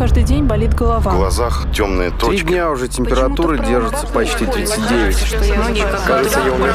каждый 0.00 0.22
день 0.22 0.44
болит 0.44 0.72
голова. 0.72 1.10
В 1.10 1.16
глазах 1.18 1.66
темные 1.74 2.08
Три 2.08 2.18
точки. 2.20 2.46
дня 2.46 2.70
уже 2.70 2.88
температура 2.88 3.58
держится 3.58 4.06
почти 4.06 4.46
такое. 4.46 4.64
39. 4.66 5.58
Ноги 5.58 5.82
как 5.82 6.04
Кажется, 6.06 6.40
я 6.40 6.52
умираю. 6.54 6.74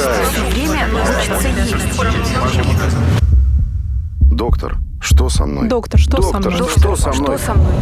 время 0.52 0.88
есть. 0.94 2.00
Доктор, 4.32 4.78
что 5.02 5.30
со 5.30 5.48
мной? 5.48 5.68
Доктор, 5.68 6.00
что 6.00 6.22
со 6.22 6.34
Доктор, 6.34 6.52
мной? 6.54 6.70
что 6.70 6.96
со 6.96 7.14
мной? 7.14 7.38
Что 7.40 7.46
со 7.48 7.54
мной? 7.56 7.74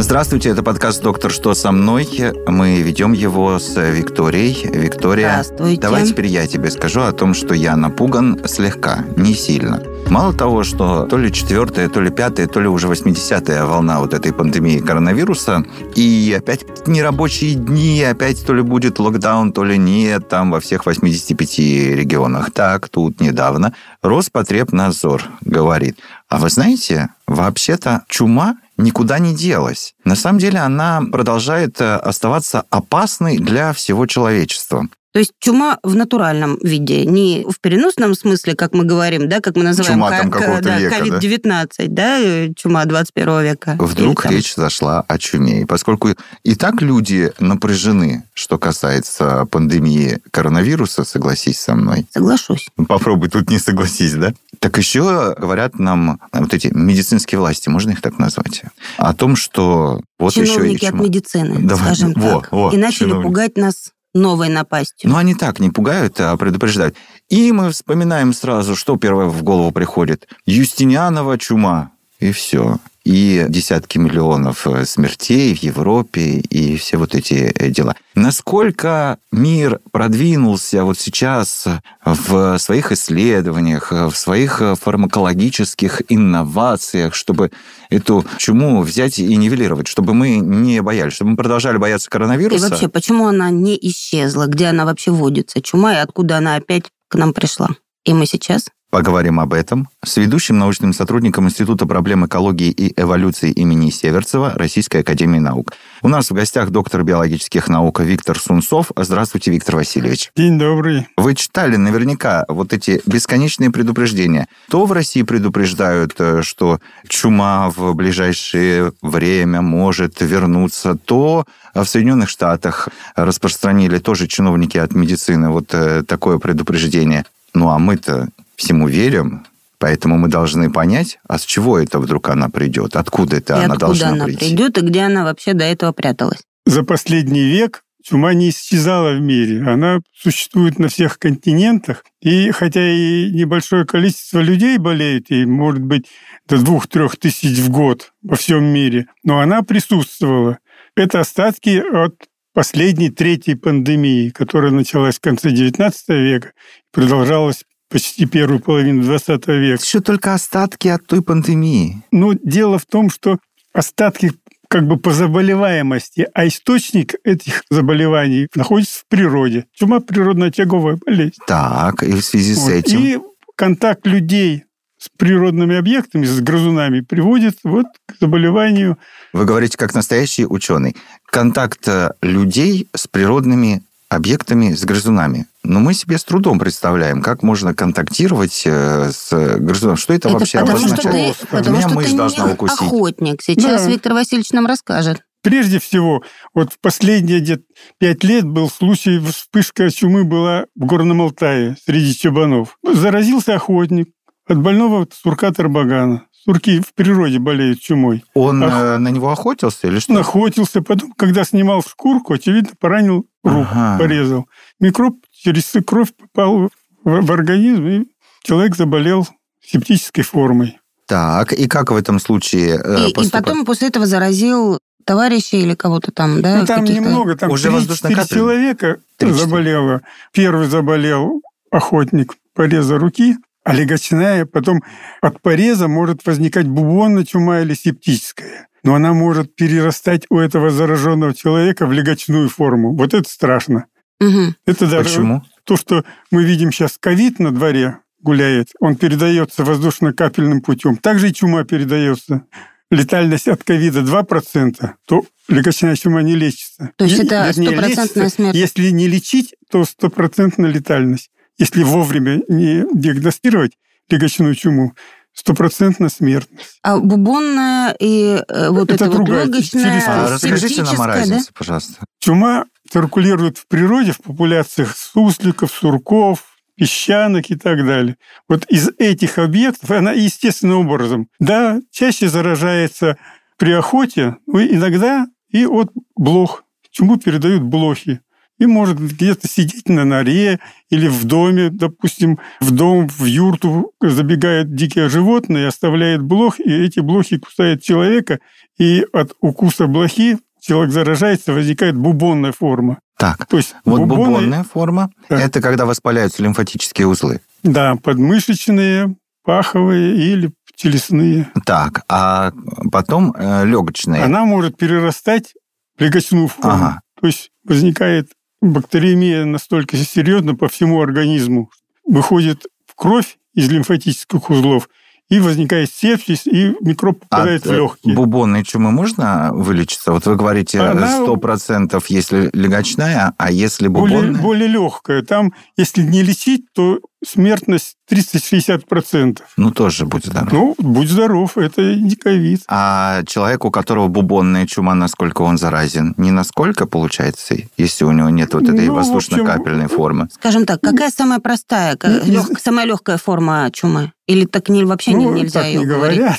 Здравствуйте, 0.00 0.50
это 0.50 0.62
подкаст 0.62 1.02
«Доктор, 1.02 1.32
что 1.32 1.54
со 1.54 1.72
мной?». 1.72 2.08
Мы 2.46 2.82
ведем 2.82 3.12
его 3.14 3.58
с 3.58 3.74
Викторией. 3.74 4.70
Виктория, 4.70 5.42
Здравствуйте. 5.42 5.80
давай 5.80 6.06
теперь 6.06 6.26
я 6.26 6.46
тебе 6.46 6.70
скажу 6.70 7.00
о 7.00 7.10
том, 7.10 7.34
что 7.34 7.52
я 7.52 7.74
напуган 7.74 8.40
слегка, 8.46 9.04
не 9.16 9.34
сильно. 9.34 9.82
Мало 10.08 10.32
того, 10.32 10.62
что 10.62 11.06
то 11.06 11.18
ли 11.18 11.32
четвертая, 11.32 11.88
то 11.88 12.00
ли 12.00 12.10
пятая, 12.10 12.46
то 12.46 12.60
ли 12.60 12.68
уже 12.68 12.86
80-я 12.86 13.66
волна 13.66 13.98
вот 13.98 14.14
этой 14.14 14.32
пандемии 14.32 14.78
коронавируса, 14.78 15.64
и 15.96 16.32
опять 16.38 16.86
нерабочие 16.86 17.56
дни, 17.56 18.00
опять 18.04 18.46
то 18.46 18.54
ли 18.54 18.62
будет 18.62 19.00
локдаун, 19.00 19.52
то 19.52 19.64
ли 19.64 19.78
нет, 19.78 20.28
там 20.28 20.52
во 20.52 20.60
всех 20.60 20.86
85 20.86 21.58
регионах. 21.58 22.52
Так, 22.52 22.88
тут 22.88 23.20
недавно 23.20 23.74
Роспотребнадзор 24.02 25.24
говорит, 25.40 25.98
а 26.28 26.38
вы 26.38 26.50
знаете, 26.50 27.08
вообще-то 27.28 28.04
чума 28.08 28.56
никуда 28.76 29.18
не 29.18 29.34
делась. 29.34 29.94
На 30.04 30.16
самом 30.16 30.38
деле 30.38 30.58
она 30.58 31.02
продолжает 31.12 31.80
э, 31.80 31.94
оставаться 31.96 32.64
опасной 32.70 33.38
для 33.38 33.72
всего 33.72 34.06
человечества. 34.06 34.88
То 35.12 35.20
есть 35.20 35.32
чума 35.40 35.78
в 35.82 35.94
натуральном 35.94 36.58
виде, 36.62 37.06
не 37.06 37.44
в 37.48 37.60
переносном 37.60 38.14
смысле, 38.14 38.54
как 38.54 38.74
мы 38.74 38.84
говорим, 38.84 39.28
да, 39.28 39.40
как 39.40 39.56
мы 39.56 39.62
называем 39.64 39.94
Чума 39.94 40.10
там 40.10 40.30
ка- 40.30 40.38
какого-то 40.40 40.64
да, 40.64 40.78
века, 40.78 40.96
да? 40.98 41.04
COVID-19, 41.18 41.68
да, 41.88 42.18
э, 42.20 42.48
чума 42.54 42.84
21 42.84 43.42
века. 43.42 43.76
Вдруг 43.80 44.22
там- 44.22 44.32
речь 44.32 44.54
зашла 44.54 45.02
о 45.08 45.18
чуме. 45.18 45.62
И 45.62 45.64
поскольку 45.64 46.10
и 46.42 46.54
так 46.54 46.82
люди 46.82 47.32
напряжены, 47.40 48.24
что 48.34 48.58
касается 48.58 49.46
пандемии 49.50 50.18
коронавируса, 50.30 51.04
согласись 51.04 51.58
со 51.58 51.74
мной. 51.74 52.06
Соглашусь. 52.12 52.68
Попробуй 52.86 53.30
тут 53.30 53.48
не 53.50 53.58
согласись, 53.58 54.12
да? 54.14 54.34
Так 54.60 54.76
еще 54.76 55.34
говорят 55.38 55.78
нам 55.78 56.20
вот 56.32 56.52
эти 56.52 56.68
медицинские 56.72 57.38
власти, 57.38 57.68
можно 57.70 57.92
их 57.92 58.02
так 58.02 58.18
назвать, 58.18 58.62
о 58.98 59.14
том, 59.14 59.36
что 59.36 60.00
вот 60.18 60.32
еще 60.36 60.42
и 60.44 60.46
Чиновники 60.48 60.84
от 60.84 60.90
чума. 60.92 61.04
медицины, 61.04 61.58
Давай, 61.60 61.84
скажем 61.86 62.12
во, 62.14 62.40
так. 62.40 62.52
во, 62.52 62.70
и 62.72 62.76
начали 62.76 63.08
чиновники. 63.08 63.26
пугать 63.26 63.56
нас 63.56 63.92
новой 64.14 64.48
напастью. 64.48 65.10
Но 65.10 65.16
они 65.16 65.34
так 65.34 65.60
не 65.60 65.70
пугают, 65.70 66.20
а 66.20 66.36
предупреждают. 66.36 66.96
И 67.28 67.52
мы 67.52 67.70
вспоминаем 67.70 68.32
сразу, 68.32 68.76
что 68.76 68.96
первое 68.96 69.26
в 69.26 69.42
голову 69.42 69.72
приходит. 69.72 70.28
Юстинианова 70.46 71.38
чума. 71.38 71.92
И 72.18 72.32
все. 72.32 72.78
И 73.08 73.46
десятки 73.48 73.96
миллионов 73.96 74.66
э, 74.66 74.84
смертей 74.84 75.54
в 75.54 75.62
Европе, 75.62 76.40
и 76.40 76.76
все 76.76 76.98
вот 76.98 77.14
эти 77.14 77.50
э, 77.58 77.70
дела. 77.70 77.96
Насколько 78.14 79.16
мир 79.32 79.80
продвинулся 79.92 80.84
вот 80.84 80.98
сейчас 80.98 81.66
в 82.04 82.58
своих 82.58 82.92
исследованиях, 82.92 83.92
в 83.92 84.14
своих 84.14 84.60
э, 84.60 84.74
фармакологических 84.74 86.02
инновациях, 86.10 87.14
чтобы 87.14 87.50
эту 87.88 88.26
чуму 88.36 88.82
взять 88.82 89.18
и 89.18 89.36
нивелировать, 89.36 89.88
чтобы 89.88 90.12
мы 90.12 90.36
не 90.36 90.82
боялись, 90.82 91.14
чтобы 91.14 91.30
мы 91.30 91.36
продолжали 91.38 91.78
бояться 91.78 92.08
И 92.08 92.12
коронавируса. 92.12 92.68
вообще, 92.68 92.88
почему 92.88 93.26
она 93.26 93.48
не 93.48 93.78
исчезла? 93.80 94.48
Где 94.48 94.66
она 94.66 94.84
вообще 94.84 95.12
водится? 95.12 95.62
Чума, 95.62 95.94
и 95.94 95.96
откуда 95.96 96.36
она 96.36 96.56
опять 96.56 96.84
к 97.08 97.14
нам 97.14 97.32
пришла? 97.32 97.70
И 98.04 98.12
мы 98.12 98.26
сейчас 98.26 98.66
Поговорим 98.90 99.38
об 99.38 99.52
этом 99.52 99.90
с 100.02 100.16
ведущим 100.16 100.58
научным 100.58 100.94
сотрудником 100.94 101.44
Института 101.44 101.84
проблем 101.84 102.24
экологии 102.24 102.70
и 102.70 102.98
эволюции 102.98 103.50
имени 103.50 103.90
Северцева 103.90 104.54
Российской 104.54 105.02
Академии 105.02 105.38
Наук. 105.38 105.74
У 106.00 106.08
нас 106.08 106.30
в 106.30 106.34
гостях 106.34 106.70
доктор 106.70 107.02
биологических 107.02 107.68
наук 107.68 108.00
Виктор 108.00 108.38
Сунцов. 108.38 108.90
Здравствуйте, 108.96 109.50
Виктор 109.50 109.76
Васильевич. 109.76 110.30
День 110.34 110.58
добрый. 110.58 111.06
Вы 111.18 111.34
читали 111.34 111.76
наверняка 111.76 112.46
вот 112.48 112.72
эти 112.72 113.02
бесконечные 113.04 113.70
предупреждения. 113.70 114.48
То 114.70 114.86
в 114.86 114.92
России 114.92 115.20
предупреждают, 115.20 116.14
э, 116.18 116.40
что 116.40 116.80
чума 117.08 117.68
в 117.68 117.92
ближайшее 117.92 118.94
время 119.02 119.60
может 119.60 120.22
вернуться, 120.22 120.96
то 120.96 121.44
в 121.74 121.84
Соединенных 121.84 122.30
Штатах 122.30 122.88
распространили 123.16 123.98
тоже 123.98 124.28
чиновники 124.28 124.78
от 124.78 124.94
медицины 124.94 125.50
вот 125.50 125.74
э, 125.74 126.04
такое 126.04 126.38
предупреждение. 126.38 127.26
Ну 127.52 127.68
а 127.68 127.78
мы-то 127.78 128.28
всему 128.58 128.88
верим, 128.88 129.46
поэтому 129.78 130.18
мы 130.18 130.28
должны 130.28 130.70
понять, 130.70 131.18
а 131.26 131.38
с 131.38 131.44
чего 131.44 131.78
это 131.78 131.98
вдруг 131.98 132.28
она 132.28 132.50
придет, 132.50 132.96
откуда 132.96 133.36
это 133.36 133.54
и 133.54 133.64
она 133.64 133.74
откуда 133.74 133.78
должна 133.78 134.08
она 134.10 134.24
прийти. 134.24 134.40
придет, 134.40 134.78
и 134.78 134.80
где 134.82 135.02
она 135.02 135.24
вообще 135.24 135.54
до 135.54 135.64
этого 135.64 135.92
пряталась? 135.92 136.40
За 136.66 136.82
последний 136.82 137.48
век 137.48 137.82
чума 138.02 138.34
не 138.34 138.50
исчезала 138.50 139.12
в 139.12 139.20
мире. 139.20 139.62
Она 139.62 140.00
существует 140.14 140.78
на 140.78 140.88
всех 140.88 141.18
континентах. 141.18 142.04
И 142.20 142.50
хотя 142.50 142.80
и 142.80 143.30
небольшое 143.30 143.86
количество 143.86 144.40
людей 144.40 144.78
болеет, 144.78 145.30
и 145.30 145.44
может 145.46 145.82
быть 145.82 146.06
до 146.48 146.58
двух-трех 146.58 147.16
тысяч 147.16 147.58
в 147.58 147.70
год 147.70 148.12
во 148.22 148.36
всем 148.36 148.64
мире, 148.64 149.06
но 149.24 149.40
она 149.40 149.62
присутствовала. 149.62 150.58
Это 150.96 151.20
остатки 151.20 151.78
от 151.78 152.14
последней 152.54 153.10
третьей 153.10 153.54
пандемии, 153.54 154.30
которая 154.30 154.72
началась 154.72 155.16
в 155.16 155.20
конце 155.20 155.50
XIX 155.50 155.92
века 156.08 156.48
и 156.48 156.50
продолжалась 156.92 157.62
почти 157.88 158.26
первую 158.26 158.60
половину 158.60 159.02
XX 159.02 159.58
века. 159.58 159.82
Еще 159.82 160.00
только 160.00 160.34
остатки 160.34 160.88
от 160.88 161.06
той 161.06 161.22
пандемии. 161.22 162.02
Но 162.10 162.32
дело 162.32 162.78
в 162.78 162.86
том, 162.86 163.10
что 163.10 163.38
остатки 163.72 164.32
как 164.68 164.86
бы 164.86 164.98
по 164.98 165.12
заболеваемости, 165.12 166.28
а 166.34 166.46
источник 166.46 167.14
этих 167.24 167.62
заболеваний 167.70 168.48
находится 168.54 169.00
в 169.00 169.06
природе. 169.08 169.64
Чума– 169.74 170.00
природная 170.06 170.50
тяговая 170.50 170.98
болезнь. 171.04 171.32
Так, 171.46 172.02
и 172.02 172.12
в 172.12 172.22
связи 172.22 172.54
с 172.54 172.58
Вот. 172.58 172.70
этим... 172.70 172.98
И 173.00 173.18
контакт 173.56 174.06
людей 174.06 174.64
с 174.98 175.08
природными 175.08 175.76
объектами, 175.76 176.26
с 176.26 176.40
грызунами, 176.40 177.00
приводит 177.00 177.58
вот 177.64 177.86
к 178.06 178.14
заболеванию. 178.20 178.98
Вы 179.32 179.44
говорите 179.44 179.78
как 179.78 179.94
настоящий 179.94 180.44
ученый. 180.44 180.96
Контакт 181.24 181.86
э, 181.88 182.10
людей 182.20 182.88
с 182.94 183.06
природными 183.06 183.82
объектами, 184.08 184.72
с 184.74 184.84
грызунами. 184.84 185.46
Но 185.62 185.80
мы 185.80 185.92
себе 185.94 186.16
с 186.18 186.24
трудом 186.24 186.58
представляем, 186.58 187.22
как 187.22 187.42
можно 187.42 187.74
контактировать 187.74 188.62
э, 188.64 189.10
с 189.12 189.30
грызуном. 189.58 189.96
Что 189.96 190.14
это, 190.14 190.30
вообще 190.30 190.60
потому 190.60 190.78
что 190.78 190.86
обозначает? 190.94 191.36
ты, 191.36 191.46
потому 191.46 191.76
Меня 191.76 191.88
что 191.88 191.96
мышь 191.96 192.06
ты 192.10 192.16
должна 192.16 192.46
не 192.46 192.52
укусить. 192.54 192.80
охотник. 192.80 193.42
Сейчас 193.42 193.84
Да. 193.84 193.90
Виктор 193.90 194.12
Васильевич 194.14 194.50
нам 194.52 194.66
расскажет. 194.66 195.22
Прежде 195.42 195.78
всего, 195.78 196.22
вот 196.54 196.72
в 196.72 196.80
последние 196.80 197.40
где 197.40 197.60
пять 197.98 198.24
лет 198.24 198.44
был 198.44 198.68
случай, 198.70 199.18
вспышка 199.20 199.88
чумы 199.90 200.24
была 200.24 200.64
в 200.74 200.84
Горном 200.84 201.20
Алтае 201.22 201.76
среди 201.86 202.14
чабанов. 202.14 202.76
Заразился 202.82 203.54
охотник 203.54 204.08
от 204.48 204.58
больного 204.58 205.06
сурка 205.12 205.52
тарбагана. 205.52 206.24
Сурки 206.44 206.80
в 206.80 206.94
природе 206.94 207.38
болеют 207.38 207.80
чумой. 207.80 208.24
Он 208.34 208.62
Ох. 208.62 208.72
э, 208.72 208.96
на 208.98 209.08
него 209.08 209.30
охотился 209.30 209.86
или 209.86 209.98
что? 209.98 210.12
Он 210.12 210.18
охотился, 210.20 210.80
потом, 210.82 211.12
когда 211.12 211.44
снимал 211.44 211.82
шкурку, 211.82 212.32
очевидно, 212.34 212.70
поранил 212.80 213.26
руку, 213.44 213.66
Ага. 213.70 213.98
порезал. 213.98 214.46
Микроб 214.80 215.16
через 215.32 215.72
кровь 215.86 216.12
попал 216.16 216.68
в, 216.68 216.70
в 217.04 217.32
организм, 217.32 217.86
и 217.86 218.04
человек 218.42 218.76
заболел 218.76 219.26
септической 219.64 220.24
формой. 220.24 220.78
Так, 221.06 221.52
и 221.52 221.66
как 221.68 221.90
в 221.90 221.96
этом 221.96 222.18
случае 222.20 222.80
э, 222.84 223.06
И, 223.08 223.26
и 223.26 223.30
потом 223.30 223.64
после 223.64 223.88
этого 223.88 224.06
заразил 224.06 224.78
товарища 225.04 225.56
или 225.56 225.74
кого-то 225.74 226.12
там, 226.12 226.42
да? 226.42 226.58
ну, 226.58 226.66
там 226.66 226.84
немного, 226.84 227.34
там 227.36 227.50
Уже 227.50 227.68
3-4 227.68 227.72
воздушно-капельный? 227.72 228.28
человека 228.28 228.96
3-4. 229.18 229.32
заболело. 229.32 230.02
Первый 230.32 230.66
заболел 230.68 231.40
охотник 231.70 232.34
пореза 232.54 232.98
руки, 232.98 233.36
а 233.68 233.74
легочная, 233.74 234.46
потом 234.46 234.82
от 235.20 235.42
пореза 235.42 235.88
может 235.88 236.24
возникать 236.24 236.66
бубонная 236.66 237.26
чума 237.26 237.60
или 237.60 237.74
септическая. 237.74 238.68
Но 238.82 238.94
она 238.94 239.12
может 239.12 239.54
перерастать 239.56 240.24
у 240.30 240.38
этого 240.38 240.70
зараженного 240.70 241.34
человека 241.34 241.86
в 241.86 241.92
легочную 241.92 242.48
форму. 242.48 242.96
Вот 242.96 243.12
это 243.12 243.28
страшно. 243.28 243.84
Мгм. 244.20 244.56
Это 244.64 244.86
даже 244.86 245.10
Почему? 245.10 245.42
то, 245.64 245.76
что 245.76 246.06
мы 246.30 246.44
видим 246.44 246.72
сейчас 246.72 246.96
ковид 246.98 247.40
на 247.40 247.50
дворе 247.50 247.98
гуляет, 248.22 248.68
он 248.80 248.96
передается 248.96 249.64
воздушно-капельным 249.64 250.62
путем. 250.62 250.96
Также 250.96 251.28
и 251.28 251.34
чума 251.34 251.64
передается. 251.64 252.44
Летальность 252.90 253.48
от 253.48 253.64
ковида 253.64 254.00
2%, 254.00 254.94
то 255.06 255.24
легочная 255.48 255.94
чума 255.94 256.22
не 256.22 256.36
лечится. 256.36 256.92
То 256.96 257.04
есть 257.04 257.18
И- 257.18 257.26
это 257.26 257.52
стопроцентная 257.52 258.30
смерть. 258.30 258.56
Если 258.56 258.88
не 258.88 259.08
лечить, 259.08 259.54
то 259.70 259.84
стопроцентная 259.84 260.70
летальность. 260.70 261.30
Если 261.58 261.82
вовремя 261.82 262.40
не 262.48 262.84
диагностировать 262.94 263.72
легочную 264.08 264.54
чуму, 264.54 264.94
стопроцентная 265.34 266.08
смертность. 266.08 266.78
А 266.82 266.98
бубонная 266.98 267.94
и 268.00 268.42
э, 268.48 268.70
вот 268.70 268.90
Это 268.90 268.94
это, 268.94 269.04
вот 269.06 269.14
другая, 269.16 269.44
легочная, 269.44 269.84
через- 269.84 270.04
А, 270.08 270.28
расскажите 270.30 270.82
нам 270.82 270.86
о 270.86 270.86
септическая, 270.88 270.96
да? 271.06 271.14
разнице, 271.14 271.50
пожалуйста. 271.56 272.04
Чума 272.20 272.64
циркулирует 272.90 273.58
в 273.58 273.66
природе 273.68 274.12
в 274.12 274.18
популяциях 274.18 274.96
сусликов, 274.96 275.70
сурков, 275.70 276.44
песчанок 276.76 277.50
и 277.50 277.54
так 277.56 277.84
далее. 277.86 278.16
Вот 278.48 278.64
из 278.66 278.88
этих 278.98 279.38
объектов 279.38 279.90
она 279.90 280.12
естественным 280.12 280.86
образом, 280.88 281.28
да, 281.38 281.80
чаще 281.92 282.28
заражается 282.28 283.16
при 283.58 283.72
охоте, 283.72 284.36
ну, 284.46 284.60
иногда 284.60 285.26
и 285.50 285.66
от 285.66 285.90
блох. 286.16 286.64
Чуму 286.90 287.16
передают 287.16 287.62
блохи. 287.62 288.20
И 288.58 288.66
может 288.66 288.98
где-то 288.98 289.46
сидеть 289.48 289.88
на 289.88 290.04
норе 290.04 290.58
или 290.90 291.06
в 291.06 291.24
доме, 291.24 291.70
допустим, 291.70 292.38
в 292.60 292.70
дом, 292.72 293.08
в 293.08 293.24
юрту 293.24 293.92
забегает 294.00 294.74
дикое 294.74 295.08
животное 295.08 295.62
и 295.62 295.66
оставляет 295.68 296.22
блох, 296.22 296.58
и 296.58 296.68
эти 296.70 296.98
блохи 297.00 297.38
кусают 297.38 297.82
человека, 297.82 298.40
и 298.78 299.04
от 299.12 299.32
укуса 299.40 299.86
блохи 299.86 300.38
человек 300.60 300.92
заражается, 300.92 301.52
возникает 301.52 301.96
бубонная 301.96 302.50
форма. 302.52 302.98
Так, 303.16 303.46
То 303.46 303.56
есть 303.58 303.74
вот 303.84 304.00
бубоны- 304.00 304.06
бубонная 304.26 304.64
форма 304.64 305.10
Да. 305.28 305.40
это 305.40 305.60
когда 305.60 305.86
воспаляются 305.86 306.42
лимфатические 306.42 307.06
узлы. 307.06 307.40
Да, 307.62 307.94
подмышечные, 307.96 309.16
паховые 309.44 310.16
или 310.16 310.50
телесные. 310.76 311.48
Так, 311.64 312.02
а 312.08 312.52
потом 312.92 313.34
э, 313.36 313.64
легочные. 313.66 314.22
Она 314.24 314.44
может 314.44 314.76
перерастать 314.76 315.54
легочную 315.98 316.48
форму. 316.48 316.72
Ага. 316.72 317.00
То 317.20 317.26
есть 317.26 317.50
возникает 317.64 318.28
бактериемия 318.60 319.44
настолько 319.44 319.96
серьезно 319.96 320.54
по 320.54 320.68
всему 320.68 321.00
организму. 321.00 321.70
Выходит 322.06 322.64
в 322.86 322.94
кровь 322.94 323.36
из 323.54 323.70
лимфатических 323.70 324.50
узлов, 324.50 324.88
и 325.30 325.40
возникает 325.40 325.90
сепсис, 325.92 326.46
и 326.46 326.74
микроб 326.80 327.20
попадает 327.20 327.66
От 327.66 327.70
в 327.70 327.74
легкие. 327.74 328.14
бубонной 328.14 328.64
чумы 328.64 328.92
можно 328.92 329.50
вылечиться? 329.52 330.10
Вот 330.12 330.24
вы 330.24 330.36
говорите, 330.36 330.80
Она- 330.80 331.16
сто 331.22 331.36
процентов, 331.36 332.06
если 332.08 332.48
легочная, 332.54 333.34
а 333.36 333.50
если 333.52 333.88
более, 333.88 334.20
бубонная? 334.20 334.40
более 334.42 334.68
легкая. 334.68 335.20
Там, 335.22 335.52
если 335.76 336.00
не 336.02 336.22
лечить, 336.22 336.64
то 336.72 337.00
смертность 337.26 337.96
360%. 338.10 339.38
Ну, 339.56 339.70
тоже 339.70 340.06
будет 340.06 340.26
здоров. 340.26 340.52
Ну, 340.52 340.74
будь 340.78 341.08
здоров, 341.08 341.56
это 341.58 341.94
не 341.94 342.14
ковид. 342.16 342.62
А 342.68 343.22
человек, 343.26 343.64
у 343.64 343.70
которого 343.70 344.08
бубонная 344.08 344.66
чума, 344.66 344.94
насколько 344.94 345.42
он 345.42 345.58
заразен? 345.58 346.14
Не 346.16 346.30
насколько, 346.30 346.86
получается, 346.86 347.56
если 347.76 348.04
у 348.04 348.12
него 348.12 348.30
нет 348.30 348.54
вот 348.54 348.64
этой 348.64 348.86
Ну, 348.86 348.94
в 348.94 348.98
общем, 348.98 349.12
воздушно-капельной 349.14 349.88
формы? 349.88 350.28
Скажем 350.32 350.64
так, 350.66 350.80
какая 350.80 351.10
самая 351.10 351.40
простая, 351.40 351.96
Ну, 352.02 352.20
лёг- 352.24 352.58
самая 352.62 352.86
легкая 352.86 353.18
форма 353.18 353.68
чумы? 353.72 354.12
Или 354.26 354.44
так 354.44 354.68
не, 354.68 354.84
вообще 354.84 355.12
ну, 355.12 355.32
нельзя 355.32 355.60
так 355.60 355.68
ее 355.68 355.78
не 355.80 355.86
говорить? 355.86 356.18
говорят. 356.18 356.38